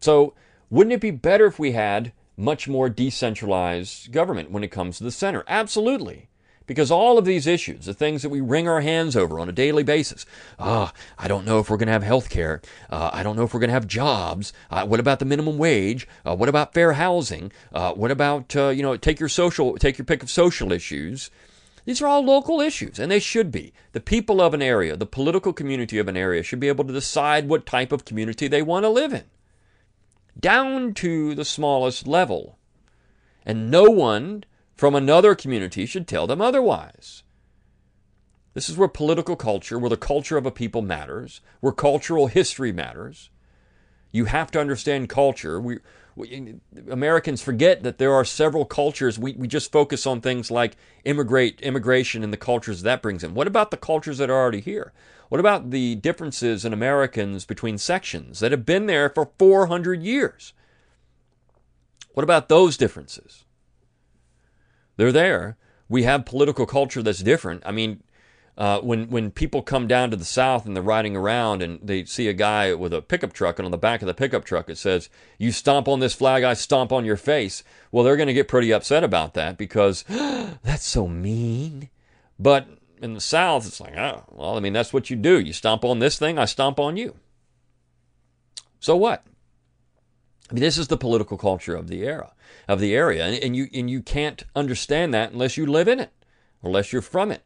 so, 0.00 0.34
wouldn't 0.70 0.92
it 0.92 1.00
be 1.00 1.12
better 1.12 1.46
if 1.46 1.58
we 1.58 1.72
had 1.72 2.12
much 2.36 2.68
more 2.68 2.88
decentralized 2.88 4.10
government 4.10 4.50
when 4.50 4.64
it 4.64 4.72
comes 4.72 4.98
to 4.98 5.04
the 5.04 5.12
center? 5.12 5.44
Absolutely. 5.46 6.28
Because 6.66 6.90
all 6.90 7.16
of 7.16 7.24
these 7.24 7.46
issues, 7.46 7.86
the 7.86 7.94
things 7.94 8.22
that 8.22 8.28
we 8.28 8.42
wring 8.42 8.68
our 8.68 8.82
hands 8.82 9.16
over 9.16 9.40
on 9.40 9.48
a 9.48 9.52
daily 9.52 9.82
basis, 9.82 10.26
ah, 10.58 10.92
I 11.16 11.26
don't 11.26 11.46
know 11.46 11.60
if 11.60 11.70
we're 11.70 11.78
going 11.78 11.86
to 11.86 11.92
have 11.92 12.02
health 12.02 12.28
care. 12.28 12.60
Uh, 12.90 13.08
I 13.12 13.22
don't 13.22 13.36
know 13.36 13.44
if 13.44 13.54
we're 13.54 13.60
going 13.60 13.68
to 13.68 13.74
have 13.74 13.86
jobs. 13.86 14.52
Uh, 14.70 14.84
what 14.84 15.00
about 15.00 15.18
the 15.18 15.24
minimum 15.24 15.56
wage? 15.56 16.06
Uh, 16.26 16.36
what 16.36 16.48
about 16.48 16.74
fair 16.74 16.92
housing? 16.92 17.52
Uh, 17.72 17.94
what 17.94 18.10
about, 18.10 18.54
uh, 18.54 18.68
you 18.68 18.82
know, 18.82 18.96
take 18.96 19.18
your 19.18 19.30
social, 19.30 19.78
take 19.78 19.96
your 19.96 20.04
pick 20.04 20.22
of 20.22 20.28
social 20.28 20.70
issues. 20.70 21.30
These 21.88 22.02
are 22.02 22.06
all 22.06 22.22
local 22.22 22.60
issues, 22.60 22.98
and 22.98 23.10
they 23.10 23.18
should 23.18 23.50
be. 23.50 23.72
The 23.92 24.00
people 24.02 24.42
of 24.42 24.52
an 24.52 24.60
area, 24.60 24.94
the 24.94 25.06
political 25.06 25.54
community 25.54 25.96
of 25.96 26.06
an 26.06 26.18
area, 26.18 26.42
should 26.42 26.60
be 26.60 26.68
able 26.68 26.84
to 26.84 26.92
decide 26.92 27.48
what 27.48 27.64
type 27.64 27.92
of 27.92 28.04
community 28.04 28.46
they 28.46 28.60
want 28.60 28.84
to 28.84 28.90
live 28.90 29.14
in, 29.14 29.24
down 30.38 30.92
to 30.92 31.34
the 31.34 31.46
smallest 31.46 32.06
level. 32.06 32.58
And 33.46 33.70
no 33.70 33.84
one 33.84 34.44
from 34.74 34.94
another 34.94 35.34
community 35.34 35.86
should 35.86 36.06
tell 36.06 36.26
them 36.26 36.42
otherwise. 36.42 37.22
This 38.52 38.68
is 38.68 38.76
where 38.76 38.88
political 38.88 39.34
culture, 39.34 39.78
where 39.78 39.88
the 39.88 39.96
culture 39.96 40.36
of 40.36 40.44
a 40.44 40.50
people 40.50 40.82
matters, 40.82 41.40
where 41.60 41.72
cultural 41.72 42.26
history 42.26 42.70
matters. 42.70 43.30
You 44.12 44.26
have 44.26 44.50
to 44.50 44.60
understand 44.60 45.08
culture. 45.08 45.58
We, 45.58 45.78
Americans 46.90 47.42
forget 47.42 47.82
that 47.82 47.98
there 47.98 48.12
are 48.12 48.24
several 48.24 48.64
cultures. 48.64 49.18
We, 49.18 49.32
we 49.32 49.48
just 49.48 49.72
focus 49.72 50.06
on 50.06 50.20
things 50.20 50.50
like 50.50 50.76
immigrate, 51.04 51.60
immigration 51.60 52.22
and 52.24 52.32
the 52.32 52.38
cultures 52.38 52.82
that 52.82 53.02
brings 53.02 53.22
in. 53.22 53.34
What 53.34 53.46
about 53.46 53.70
the 53.70 53.76
cultures 53.76 54.18
that 54.18 54.30
are 54.30 54.40
already 54.40 54.60
here? 54.60 54.92
What 55.28 55.40
about 55.40 55.70
the 55.70 55.94
differences 55.96 56.64
in 56.64 56.72
Americans 56.72 57.44
between 57.44 57.78
sections 57.78 58.40
that 58.40 58.52
have 58.52 58.64
been 58.64 58.86
there 58.86 59.10
for 59.10 59.30
400 59.38 60.02
years? 60.02 60.54
What 62.14 62.24
about 62.24 62.48
those 62.48 62.76
differences? 62.76 63.44
They're 64.96 65.12
there. 65.12 65.56
We 65.88 66.02
have 66.02 66.24
political 66.24 66.66
culture 66.66 67.02
that's 67.02 67.22
different. 67.22 67.62
I 67.64 67.72
mean, 67.72 68.02
uh, 68.58 68.80
when 68.80 69.08
when 69.08 69.30
people 69.30 69.62
come 69.62 69.86
down 69.86 70.10
to 70.10 70.16
the 70.16 70.24
south 70.24 70.66
and 70.66 70.74
they're 70.74 70.82
riding 70.82 71.16
around 71.16 71.62
and 71.62 71.78
they 71.80 72.04
see 72.04 72.26
a 72.26 72.32
guy 72.32 72.74
with 72.74 72.92
a 72.92 73.00
pickup 73.00 73.32
truck 73.32 73.58
and 73.58 73.64
on 73.64 73.70
the 73.70 73.78
back 73.78 74.02
of 74.02 74.08
the 74.08 74.14
pickup 74.14 74.44
truck 74.44 74.68
it 74.68 74.76
says 74.76 75.08
you 75.38 75.52
stomp 75.52 75.86
on 75.86 76.00
this 76.00 76.12
flag 76.12 76.42
I 76.42 76.54
stomp 76.54 76.90
on 76.90 77.04
your 77.04 77.16
face. 77.16 77.62
Well 77.92 78.02
they're 78.02 78.16
going 78.16 78.26
to 78.26 78.34
get 78.34 78.48
pretty 78.48 78.72
upset 78.72 79.04
about 79.04 79.34
that 79.34 79.56
because 79.56 80.02
that's 80.08 80.84
so 80.84 81.06
mean. 81.06 81.88
But 82.36 82.66
in 83.00 83.14
the 83.14 83.20
south 83.20 83.64
it's 83.64 83.80
like 83.80 83.96
oh 83.96 84.24
well 84.28 84.56
I 84.56 84.60
mean 84.60 84.72
that's 84.72 84.92
what 84.92 85.08
you 85.08 85.14
do. 85.14 85.38
You 85.38 85.52
stomp 85.52 85.84
on 85.84 86.00
this 86.00 86.18
thing 86.18 86.36
I 86.36 86.44
stomp 86.44 86.80
on 86.80 86.96
you. 86.96 87.14
So 88.80 88.96
what? 88.96 89.24
I 90.50 90.54
mean 90.54 90.62
this 90.62 90.78
is 90.78 90.88
the 90.88 90.96
political 90.96 91.38
culture 91.38 91.76
of 91.76 91.86
the 91.86 92.02
era 92.02 92.32
of 92.66 92.80
the 92.80 92.92
area 92.92 93.24
and, 93.24 93.36
and 93.36 93.54
you 93.54 93.68
and 93.72 93.88
you 93.88 94.02
can't 94.02 94.42
understand 94.56 95.14
that 95.14 95.30
unless 95.30 95.56
you 95.56 95.64
live 95.64 95.86
in 95.86 96.00
it 96.00 96.10
unless 96.60 96.92
you're 96.92 97.00
from 97.00 97.30
it 97.30 97.44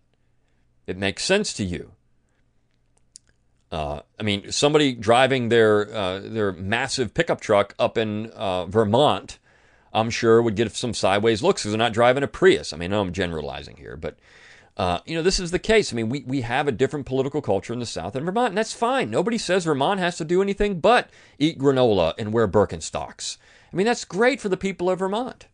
it 0.86 0.96
makes 0.96 1.24
sense 1.24 1.52
to 1.54 1.64
you. 1.64 1.92
Uh, 3.70 4.00
I 4.20 4.22
mean, 4.22 4.52
somebody 4.52 4.92
driving 4.92 5.48
their 5.48 5.92
uh, 5.94 6.20
their 6.20 6.52
massive 6.52 7.14
pickup 7.14 7.40
truck 7.40 7.74
up 7.78 7.96
in 7.96 8.26
uh, 8.32 8.66
Vermont, 8.66 9.38
I'm 9.94 10.10
sure 10.10 10.42
would 10.42 10.56
get 10.56 10.70
some 10.72 10.92
sideways 10.92 11.42
looks 11.42 11.62
because 11.62 11.72
they're 11.72 11.78
not 11.78 11.94
driving 11.94 12.22
a 12.22 12.28
Prius. 12.28 12.74
I 12.74 12.76
mean, 12.76 12.92
I'm 12.92 13.12
generalizing 13.12 13.78
here, 13.78 13.96
but 13.96 14.18
uh, 14.76 14.98
you 15.06 15.14
know, 15.14 15.22
this 15.22 15.40
is 15.40 15.50
the 15.50 15.58
case. 15.58 15.92
I 15.92 15.96
mean, 15.96 16.08
we, 16.08 16.20
we 16.26 16.42
have 16.42 16.68
a 16.68 16.72
different 16.72 17.06
political 17.06 17.40
culture 17.42 17.72
in 17.72 17.78
the 17.78 17.86
South 17.86 18.12
than 18.14 18.24
Vermont, 18.24 18.48
and 18.48 18.58
that's 18.58 18.72
fine. 18.72 19.10
Nobody 19.10 19.38
says 19.38 19.64
Vermont 19.64 20.00
has 20.00 20.16
to 20.16 20.24
do 20.24 20.42
anything 20.42 20.80
but 20.80 21.10
eat 21.38 21.58
granola 21.58 22.14
and 22.18 22.32
wear 22.32 22.48
Birkenstocks. 22.48 23.38
I 23.72 23.76
mean, 23.76 23.86
that's 23.86 24.04
great 24.04 24.40
for 24.40 24.48
the 24.48 24.56
people 24.56 24.90
of 24.90 24.98
Vermont. 24.98 25.46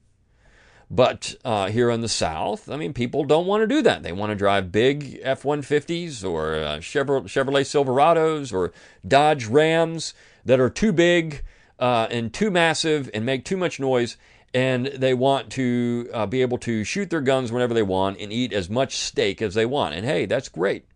But 0.91 1.35
uh, 1.45 1.69
here 1.69 1.91
in 1.91 2.01
the 2.01 2.09
South, 2.09 2.71
I 2.71 2.77
mean, 2.77 2.95
people 2.95 3.25
don't 3.25 3.47
want 3.47 3.63
to 3.63 3.67
do 3.67 3.83
that. 3.83 4.03
They 4.03 4.13
want 4.13 4.31
to 4.31 4.37
drive 4.37 4.73
big 4.73 5.21
F 5.23 5.43
150s 5.43 6.25
or 6.25 6.55
uh, 6.55 6.79
Chevrolet, 6.79 7.67
Silverados 7.67 8.53
or 8.53 8.73
Dodge 9.07 9.47
Rams 9.47 10.15
that 10.47 10.61
are 10.61 10.71
too 10.71 10.93
big 10.93 11.43
uh, 11.79 12.07
and 12.11 12.33
too 12.33 12.51
massive 12.51 13.11
and 13.13 13.27
make 13.27 13.45
too 13.45 13.59
much 13.59 13.79
noise. 13.79 14.17
And 14.55 14.87
they 14.87 15.13
want 15.13 15.51
to 15.53 16.09
uh, 16.15 16.25
be 16.25 16.41
able 16.41 16.57
to 16.59 16.83
shoot 16.85 17.11
their 17.11 17.21
guns 17.21 17.53
whenever 17.53 17.75
they 17.75 17.83
want 17.83 18.19
and 18.19 18.33
eat 18.33 18.55
as 18.55 18.71
much 18.71 18.97
steak 18.97 19.43
as 19.43 19.53
they 19.53 19.67
want. 19.67 19.95
And 19.95 20.07
hey, 20.07 20.25
that's 20.25 20.49
great. 20.49 20.87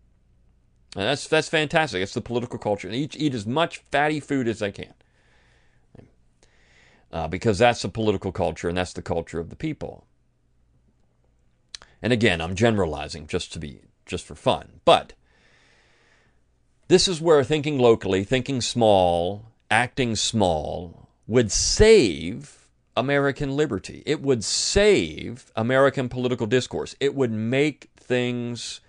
And 0.95 1.05
that's, 1.05 1.27
that's 1.27 1.49
fantastic. 1.49 2.01
It's 2.01 2.15
the 2.15 2.21
political 2.21 2.57
culture. 2.57 2.87
And 2.87 2.95
each 2.95 3.15
eat 3.15 3.35
as 3.35 3.45
much 3.45 3.77
fatty 3.91 4.19
food 4.19 4.47
as 4.47 4.57
they 4.57 4.71
can 4.71 4.93
uh, 7.13 7.27
because 7.27 7.59
that's 7.59 7.83
the 7.83 7.89
political 7.89 8.31
culture 8.31 8.67
and 8.67 8.77
that's 8.77 8.93
the 8.93 9.01
culture 9.01 9.39
of 9.39 9.49
the 9.49 9.55
people. 9.55 10.05
And 12.01 12.11
again, 12.11 12.41
I'm 12.41 12.55
generalizing 12.55 13.27
just 13.27 13.53
to 13.53 13.59
be 13.59 13.81
just 14.05 14.25
for 14.25 14.35
fun, 14.35 14.81
but 14.83 15.13
this 16.89 17.07
is 17.07 17.21
where 17.21 17.43
thinking 17.43 17.79
locally, 17.79 18.25
thinking 18.25 18.59
small, 18.59 19.53
acting 19.71 20.15
small 20.15 21.07
would 21.27 21.51
save 21.51 22.67
American 22.97 23.55
liberty. 23.55 24.03
It 24.05 24.21
would 24.21 24.43
save 24.43 25.51
American 25.55 26.09
political 26.09 26.47
discourse. 26.47 26.95
It 26.99 27.15
would 27.15 27.31
make 27.31 27.89
things 27.95 28.81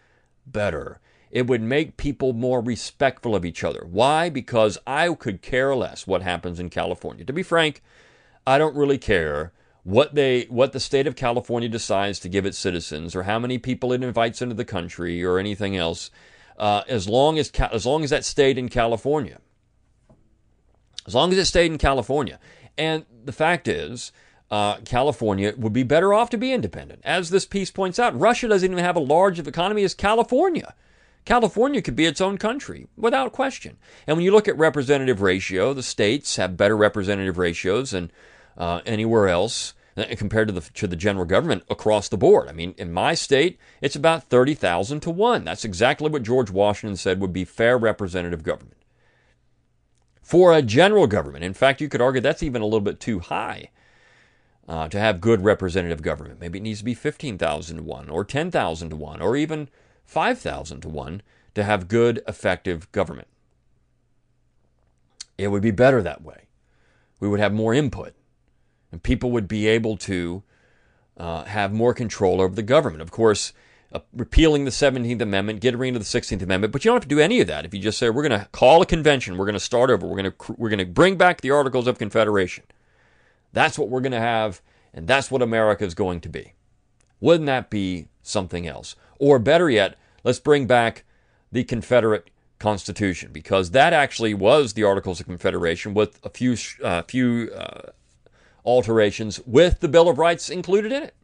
better. 0.46 0.98
It 1.30 1.46
would 1.46 1.62
make 1.62 1.96
people 1.96 2.32
more 2.32 2.60
respectful 2.60 3.36
of 3.36 3.44
each 3.44 3.62
other. 3.62 3.86
Why? 3.88 4.28
Because 4.28 4.78
I 4.86 5.12
could 5.14 5.40
care 5.40 5.74
less 5.74 6.06
what 6.06 6.22
happens 6.22 6.58
in 6.58 6.70
California. 6.70 7.24
To 7.24 7.32
be 7.32 7.42
frank, 7.42 7.82
I 8.46 8.58
don't 8.58 8.76
really 8.76 8.98
care 8.98 9.52
what 9.84 10.14
they 10.14 10.44
what 10.44 10.72
the 10.72 10.80
state 10.80 11.06
of 11.06 11.14
California 11.14 11.68
decides 11.68 12.18
to 12.20 12.28
give 12.28 12.46
its 12.46 12.58
citizens 12.58 13.14
or 13.14 13.24
how 13.24 13.38
many 13.38 13.58
people 13.58 13.92
it 13.92 14.02
invites 14.02 14.42
into 14.42 14.54
the 14.54 14.64
country 14.64 15.22
or 15.22 15.38
anything 15.38 15.76
else 15.76 16.10
uh, 16.58 16.82
as 16.88 17.08
long 17.08 17.38
as 17.38 17.50
as 17.50 17.86
long 17.86 18.02
as 18.02 18.10
that 18.10 18.24
stayed 18.24 18.58
in 18.58 18.68
California. 18.68 19.38
As 21.06 21.14
long 21.14 21.30
as 21.32 21.38
it 21.38 21.44
stayed 21.44 21.70
in 21.70 21.78
California. 21.78 22.40
And 22.78 23.04
the 23.24 23.32
fact 23.32 23.68
is 23.68 24.10
uh, 24.50 24.76
California 24.78 25.52
would 25.56 25.74
be 25.74 25.82
better 25.82 26.14
off 26.14 26.30
to 26.30 26.38
be 26.38 26.52
independent. 26.52 27.02
As 27.04 27.28
this 27.28 27.44
piece 27.44 27.70
points 27.70 27.98
out 27.98 28.18
Russia 28.18 28.48
doesn't 28.48 28.70
even 28.70 28.82
have 28.82 28.96
a 28.96 29.00
large 29.00 29.38
of 29.38 29.46
economy 29.46 29.84
as 29.84 29.94
California. 29.94 30.74
California 31.26 31.80
could 31.80 31.96
be 31.96 32.04
its 32.04 32.20
own 32.20 32.36
country 32.36 32.86
without 32.96 33.32
question. 33.32 33.78
And 34.06 34.16
when 34.16 34.24
you 34.24 34.32
look 34.32 34.48
at 34.48 34.56
representative 34.56 35.20
ratio 35.20 35.74
the 35.74 35.82
states 35.82 36.36
have 36.36 36.56
better 36.56 36.76
representative 36.76 37.36
ratios 37.36 37.92
and 37.92 38.10
uh, 38.56 38.80
anywhere 38.86 39.28
else 39.28 39.74
uh, 39.96 40.04
compared 40.16 40.48
to 40.48 40.54
the 40.54 40.60
to 40.60 40.86
the 40.86 40.96
general 40.96 41.24
government 41.24 41.64
across 41.68 42.08
the 42.08 42.16
board. 42.16 42.48
I 42.48 42.52
mean, 42.52 42.74
in 42.76 42.92
my 42.92 43.14
state, 43.14 43.58
it's 43.80 43.96
about 43.96 44.24
thirty 44.24 44.54
thousand 44.54 45.00
to 45.00 45.10
one. 45.10 45.44
That's 45.44 45.64
exactly 45.64 46.10
what 46.10 46.22
George 46.22 46.50
Washington 46.50 46.96
said 46.96 47.20
would 47.20 47.32
be 47.32 47.44
fair 47.44 47.78
representative 47.78 48.42
government 48.42 48.78
for 50.22 50.52
a 50.52 50.62
general 50.62 51.06
government. 51.06 51.44
In 51.44 51.52
fact, 51.54 51.80
you 51.80 51.88
could 51.88 52.00
argue 52.00 52.20
that's 52.20 52.42
even 52.42 52.62
a 52.62 52.64
little 52.64 52.80
bit 52.80 52.98
too 52.98 53.20
high. 53.20 53.70
Uh, 54.66 54.88
to 54.88 54.98
have 54.98 55.20
good 55.20 55.44
representative 55.44 56.00
government. 56.00 56.40
Maybe 56.40 56.58
it 56.58 56.62
needs 56.62 56.78
to 56.78 56.86
be 56.86 56.94
15,000 56.94 57.76
to 57.76 57.82
1, 57.82 58.08
or 58.08 58.24
10,000 58.24 58.88
to 58.88 58.96
1, 58.96 59.20
or 59.20 59.36
even 59.36 59.68
5,000 60.06 60.80
to 60.80 60.88
1 60.88 61.22
to 61.54 61.64
have 61.64 61.86
good, 61.86 62.22
effective 62.26 62.90
government. 62.90 63.28
It 65.36 65.48
would 65.48 65.60
be 65.60 65.70
better 65.70 66.00
that 66.00 66.22
way. 66.22 66.46
We 67.20 67.28
would 67.28 67.40
have 67.40 67.52
more 67.52 67.74
input 67.74 68.14
and 68.94 69.02
people 69.02 69.32
would 69.32 69.48
be 69.48 69.66
able 69.66 69.96
to 69.96 70.44
uh, 71.16 71.42
have 71.46 71.72
more 71.72 71.92
control 71.92 72.40
over 72.40 72.54
the 72.54 72.62
government. 72.62 73.02
Of 73.02 73.10
course, 73.10 73.52
uh, 73.92 73.98
repealing 74.12 74.64
the 74.64 74.70
17th 74.70 75.20
Amendment, 75.20 75.60
getting 75.60 75.80
rid 75.80 75.96
of 75.96 76.00
the 76.00 76.20
16th 76.20 76.40
Amendment, 76.42 76.72
but 76.72 76.84
you 76.84 76.90
don't 76.90 76.94
have 76.94 77.02
to 77.02 77.08
do 77.08 77.18
any 77.18 77.40
of 77.40 77.48
that. 77.48 77.64
If 77.64 77.74
you 77.74 77.80
just 77.80 77.98
say 77.98 78.08
we're 78.08 78.26
going 78.26 78.40
to 78.40 78.46
call 78.52 78.82
a 78.82 78.86
convention, 78.86 79.36
we're 79.36 79.46
going 79.46 79.54
to 79.54 79.60
start 79.60 79.90
over, 79.90 80.06
we're 80.06 80.22
going 80.22 80.30
to 80.30 80.54
we're 80.56 80.68
going 80.68 80.78
to 80.78 80.84
bring 80.84 81.16
back 81.16 81.40
the 81.40 81.50
Articles 81.50 81.88
of 81.88 81.98
Confederation. 81.98 82.62
That's 83.52 83.76
what 83.76 83.88
we're 83.88 84.00
going 84.00 84.12
to 84.12 84.20
have, 84.20 84.62
and 84.92 85.08
that's 85.08 85.28
what 85.28 85.42
America 85.42 85.84
is 85.84 85.94
going 85.94 86.20
to 86.20 86.28
be. 86.28 86.52
Wouldn't 87.18 87.46
that 87.46 87.68
be 87.68 88.06
something 88.22 88.64
else? 88.64 88.94
Or 89.18 89.40
better 89.40 89.68
yet, 89.68 89.98
let's 90.22 90.38
bring 90.38 90.68
back 90.68 91.02
the 91.50 91.64
Confederate 91.64 92.30
Constitution 92.60 93.32
because 93.32 93.72
that 93.72 93.92
actually 93.92 94.34
was 94.34 94.74
the 94.74 94.84
Articles 94.84 95.18
of 95.18 95.26
Confederation 95.26 95.94
with 95.94 96.20
a 96.22 96.30
few 96.30 96.56
uh, 96.80 97.02
few 97.02 97.50
uh, 97.56 97.90
alterations 98.64 99.40
with 99.46 99.80
the 99.80 99.88
Bill 99.88 100.08
of 100.08 100.18
Rights 100.18 100.48
included 100.50 100.92
in 100.92 101.02
it. 101.04 101.14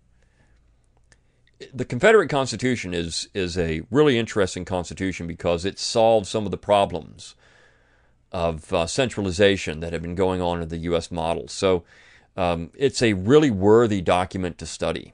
The 1.74 1.84
Confederate 1.84 2.30
Constitution 2.30 2.94
is 2.94 3.28
is 3.34 3.58
a 3.58 3.82
really 3.90 4.18
interesting 4.18 4.64
constitution 4.64 5.26
because 5.26 5.64
it 5.64 5.78
solves 5.78 6.28
some 6.28 6.44
of 6.46 6.50
the 6.50 6.56
problems 6.56 7.34
of 8.32 8.72
uh, 8.72 8.86
centralization 8.86 9.80
that 9.80 9.92
have 9.92 10.02
been 10.02 10.14
going 10.14 10.40
on 10.40 10.62
in 10.62 10.68
the 10.68 10.78
U.S. 10.78 11.10
model. 11.10 11.48
So 11.48 11.84
um, 12.36 12.70
it's 12.74 13.02
a 13.02 13.12
really 13.12 13.50
worthy 13.50 14.00
document 14.00 14.56
to 14.58 14.66
study, 14.66 15.12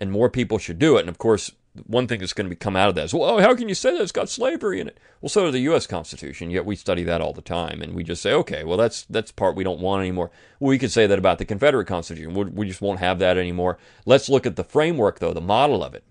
and 0.00 0.10
more 0.12 0.28
people 0.28 0.58
should 0.58 0.78
do 0.78 0.96
it. 0.96 1.00
And 1.00 1.08
of 1.08 1.16
course, 1.16 1.52
one 1.86 2.06
thing 2.06 2.20
that's 2.20 2.32
going 2.32 2.48
to 2.48 2.56
come 2.56 2.76
out 2.76 2.88
of 2.88 2.94
that 2.94 3.06
is, 3.06 3.14
well, 3.14 3.24
oh, 3.24 3.38
how 3.40 3.54
can 3.54 3.68
you 3.68 3.74
say 3.74 3.92
that 3.92 4.00
it's 4.00 4.12
got 4.12 4.28
slavery 4.28 4.80
in 4.80 4.88
it? 4.88 4.98
Well, 5.20 5.28
so 5.28 5.44
does 5.44 5.52
the 5.52 5.60
U.S. 5.60 5.86
Constitution. 5.86 6.50
Yet 6.50 6.64
we 6.64 6.76
study 6.76 7.02
that 7.04 7.20
all 7.20 7.32
the 7.32 7.42
time, 7.42 7.82
and 7.82 7.94
we 7.94 8.04
just 8.04 8.22
say, 8.22 8.32
okay, 8.32 8.64
well, 8.64 8.76
that's 8.76 9.02
that's 9.04 9.32
part 9.32 9.56
we 9.56 9.64
don't 9.64 9.80
want 9.80 10.00
anymore. 10.00 10.30
Well, 10.60 10.70
we 10.70 10.78
could 10.78 10.90
say 10.90 11.06
that 11.06 11.18
about 11.18 11.38
the 11.38 11.44
Confederate 11.44 11.86
Constitution. 11.86 12.34
We, 12.34 12.44
we 12.44 12.68
just 12.68 12.80
won't 12.80 13.00
have 13.00 13.18
that 13.18 13.36
anymore. 13.36 13.78
Let's 14.04 14.28
look 14.28 14.46
at 14.46 14.56
the 14.56 14.64
framework, 14.64 15.18
though, 15.18 15.32
the 15.32 15.40
model 15.40 15.82
of 15.82 15.94
it, 15.94 16.04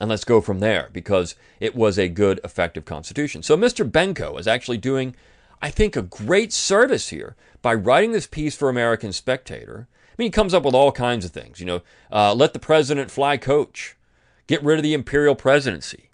and 0.00 0.08
let's 0.08 0.24
go 0.24 0.40
from 0.40 0.60
there 0.60 0.88
because 0.92 1.34
it 1.60 1.76
was 1.76 1.98
a 1.98 2.08
good, 2.08 2.40
effective 2.42 2.84
Constitution. 2.84 3.42
So 3.42 3.56
Mr. 3.56 3.88
Benko 3.88 4.38
is 4.38 4.48
actually 4.48 4.78
doing, 4.78 5.14
I 5.60 5.70
think, 5.70 5.96
a 5.96 6.02
great 6.02 6.52
service 6.52 7.10
here 7.10 7.36
by 7.62 7.74
writing 7.74 8.12
this 8.12 8.26
piece 8.26 8.56
for 8.56 8.68
American 8.68 9.12
Spectator 9.12 9.88
mean, 10.18 10.26
he 10.26 10.30
comes 10.30 10.54
up 10.54 10.64
with 10.64 10.74
all 10.74 10.92
kinds 10.92 11.24
of 11.24 11.30
things. 11.30 11.60
You 11.60 11.66
know, 11.66 11.82
uh, 12.12 12.34
let 12.34 12.52
the 12.52 12.58
president 12.58 13.10
fly 13.10 13.36
coach, 13.36 13.96
get 14.46 14.62
rid 14.62 14.78
of 14.78 14.82
the 14.82 14.94
imperial 14.94 15.34
presidency. 15.34 16.10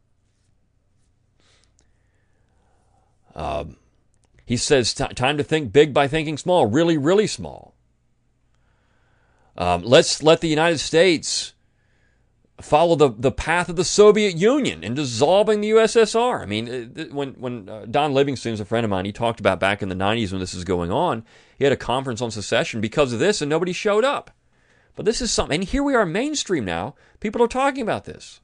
Um, 3.35 3.77
he 4.47 4.57
says, 4.57 4.95
time 4.95 5.37
to 5.37 5.45
think 5.45 5.73
big 5.73 5.93
by 5.93 6.09
thinking 6.09 6.39
small, 6.39 6.67
really, 6.67 6.97
really 6.97 7.27
small. 7.27 7.75
Um, 9.59 9.83
let's 9.83 10.23
let 10.23 10.41
the 10.41 10.49
United 10.49 10.79
States 10.79 11.53
follow 12.61 12.97
the, 12.97 13.11
the 13.11 13.33
path 13.33 13.69
of 13.69 13.77
the 13.77 13.85
Soviet 13.85 14.37
Union 14.37 14.83
in 14.83 14.95
dissolving 14.95 15.61
the 15.61 15.71
USSR. 15.71 16.40
I 16.40 16.47
mean, 16.47 16.95
uh, 16.99 17.05
when, 17.14 17.33
when 17.35 17.69
uh, 17.69 17.87
Don 17.90 18.14
Livingston 18.14 18.55
is 18.55 18.61
a 18.61 18.64
friend 18.64 18.85
of 18.85 18.90
mine, 18.90 19.05
he 19.05 19.12
talked 19.12 19.40
about 19.40 19.61
back 19.61 19.83
in 19.83 19.88
the 19.88 19.95
90s 19.95 20.33
when 20.33 20.40
this 20.40 20.55
is 20.55 20.64
going 20.64 20.90
on, 20.90 21.25
he 21.59 21.64
had 21.64 21.73
a 21.73 21.77
conference 21.77 22.23
on 22.23 22.31
secession 22.31 22.81
because 22.81 23.12
of 23.12 23.19
this 23.19 23.42
and 23.42 23.51
nobody 23.51 23.73
showed 23.73 24.05
up. 24.05 24.31
But 24.95 25.05
this 25.05 25.21
is 25.21 25.31
something, 25.31 25.61
and 25.61 25.69
here 25.69 25.83
we 25.83 25.95
are 25.95 26.07
mainstream 26.07 26.64
now. 26.64 26.95
People 27.21 27.42
are 27.42 27.49
talking 27.49 27.83
about 27.83 28.07
this. 28.07 28.40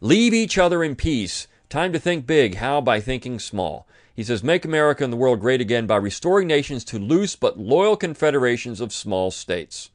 Leave 0.00 0.32
each 0.32 0.56
other 0.56 0.82
in 0.82 0.96
peace. 0.96 1.46
Time 1.68 1.92
to 1.92 1.98
think 1.98 2.26
big. 2.26 2.56
How? 2.56 2.80
By 2.80 3.00
thinking 3.00 3.38
small. 3.38 3.86
He 4.14 4.22
says, 4.22 4.44
Make 4.44 4.64
America 4.64 5.04
and 5.04 5.12
the 5.12 5.18
world 5.18 5.40
great 5.40 5.60
again 5.60 5.86
by 5.86 5.96
restoring 5.96 6.46
nations 6.46 6.84
to 6.84 6.98
loose 6.98 7.36
but 7.36 7.58
loyal 7.58 7.96
confederations 7.96 8.80
of 8.80 8.92
small 8.92 9.30
states. 9.30 9.90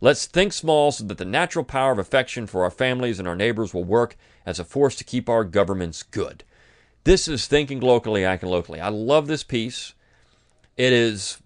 Let's 0.00 0.24
think 0.24 0.52
small 0.52 0.92
so 0.92 1.04
that 1.04 1.18
the 1.18 1.24
natural 1.24 1.64
power 1.64 1.92
of 1.92 1.98
affection 1.98 2.46
for 2.46 2.64
our 2.64 2.70
families 2.70 3.18
and 3.18 3.28
our 3.28 3.36
neighbors 3.36 3.74
will 3.74 3.84
work 3.84 4.16
as 4.46 4.58
a 4.58 4.64
force 4.64 4.96
to 4.96 5.04
keep 5.04 5.28
our 5.28 5.44
governments 5.44 6.02
good. 6.02 6.42
This 7.04 7.28
is 7.28 7.46
Thinking 7.46 7.80
Locally, 7.80 8.24
Acting 8.24 8.48
Locally. 8.48 8.80
I 8.80 8.88
love 8.88 9.26
this 9.26 9.42
piece. 9.42 9.94
It 10.76 10.92
is 10.92 11.38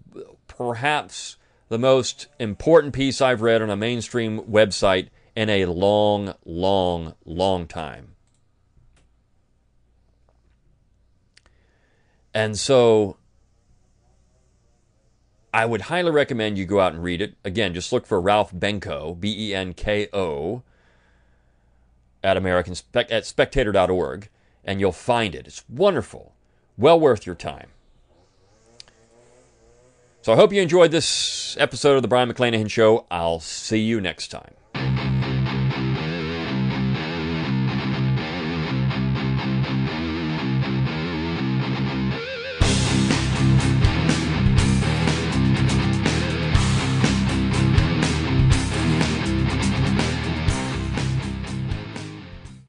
perhaps 0.47 1.35
the 1.67 1.77
most 1.77 2.27
important 2.39 2.93
piece 2.93 3.21
I've 3.21 3.41
read 3.41 3.61
on 3.61 3.69
a 3.69 3.75
mainstream 3.75 4.39
website 4.41 5.09
in 5.35 5.49
a 5.49 5.65
long, 5.65 6.33
long, 6.45 7.15
long 7.25 7.67
time. 7.67 8.15
And 12.33 12.57
so 12.57 13.17
I 15.55 15.65
would 15.65 15.83
highly 15.83 16.11
recommend 16.11 16.57
you 16.57 16.65
go 16.65 16.81
out 16.81 16.91
and 16.91 17.01
read 17.01 17.21
it. 17.21 17.35
Again, 17.45 17.73
just 17.73 17.93
look 17.93 18.05
for 18.05 18.19
Ralph 18.19 18.53
Benko, 18.53 19.17
B 19.17 19.51
E 19.51 19.55
N 19.55 19.73
K 19.73 20.09
O, 20.11 20.63
at 22.21 22.35
American 22.35 22.75
at 22.93 23.25
spectator.org, 23.25 24.27
and 24.65 24.81
you'll 24.81 24.91
find 24.91 25.33
it. 25.33 25.47
It's 25.47 25.63
wonderful, 25.69 26.33
well 26.77 26.99
worth 26.99 27.25
your 27.25 27.35
time. 27.35 27.69
So 30.23 30.33
I 30.33 30.35
hope 30.35 30.51
you 30.51 30.61
enjoyed 30.61 30.91
this 30.91 31.55
episode 31.57 31.95
of 31.95 32.01
the 32.01 32.09
Brion 32.09 32.29
McClanahan 32.29 32.69
Show. 32.69 33.05
I'll 33.09 33.39
see 33.39 33.79
you 33.79 34.01
next 34.01 34.27
time. 34.27 34.55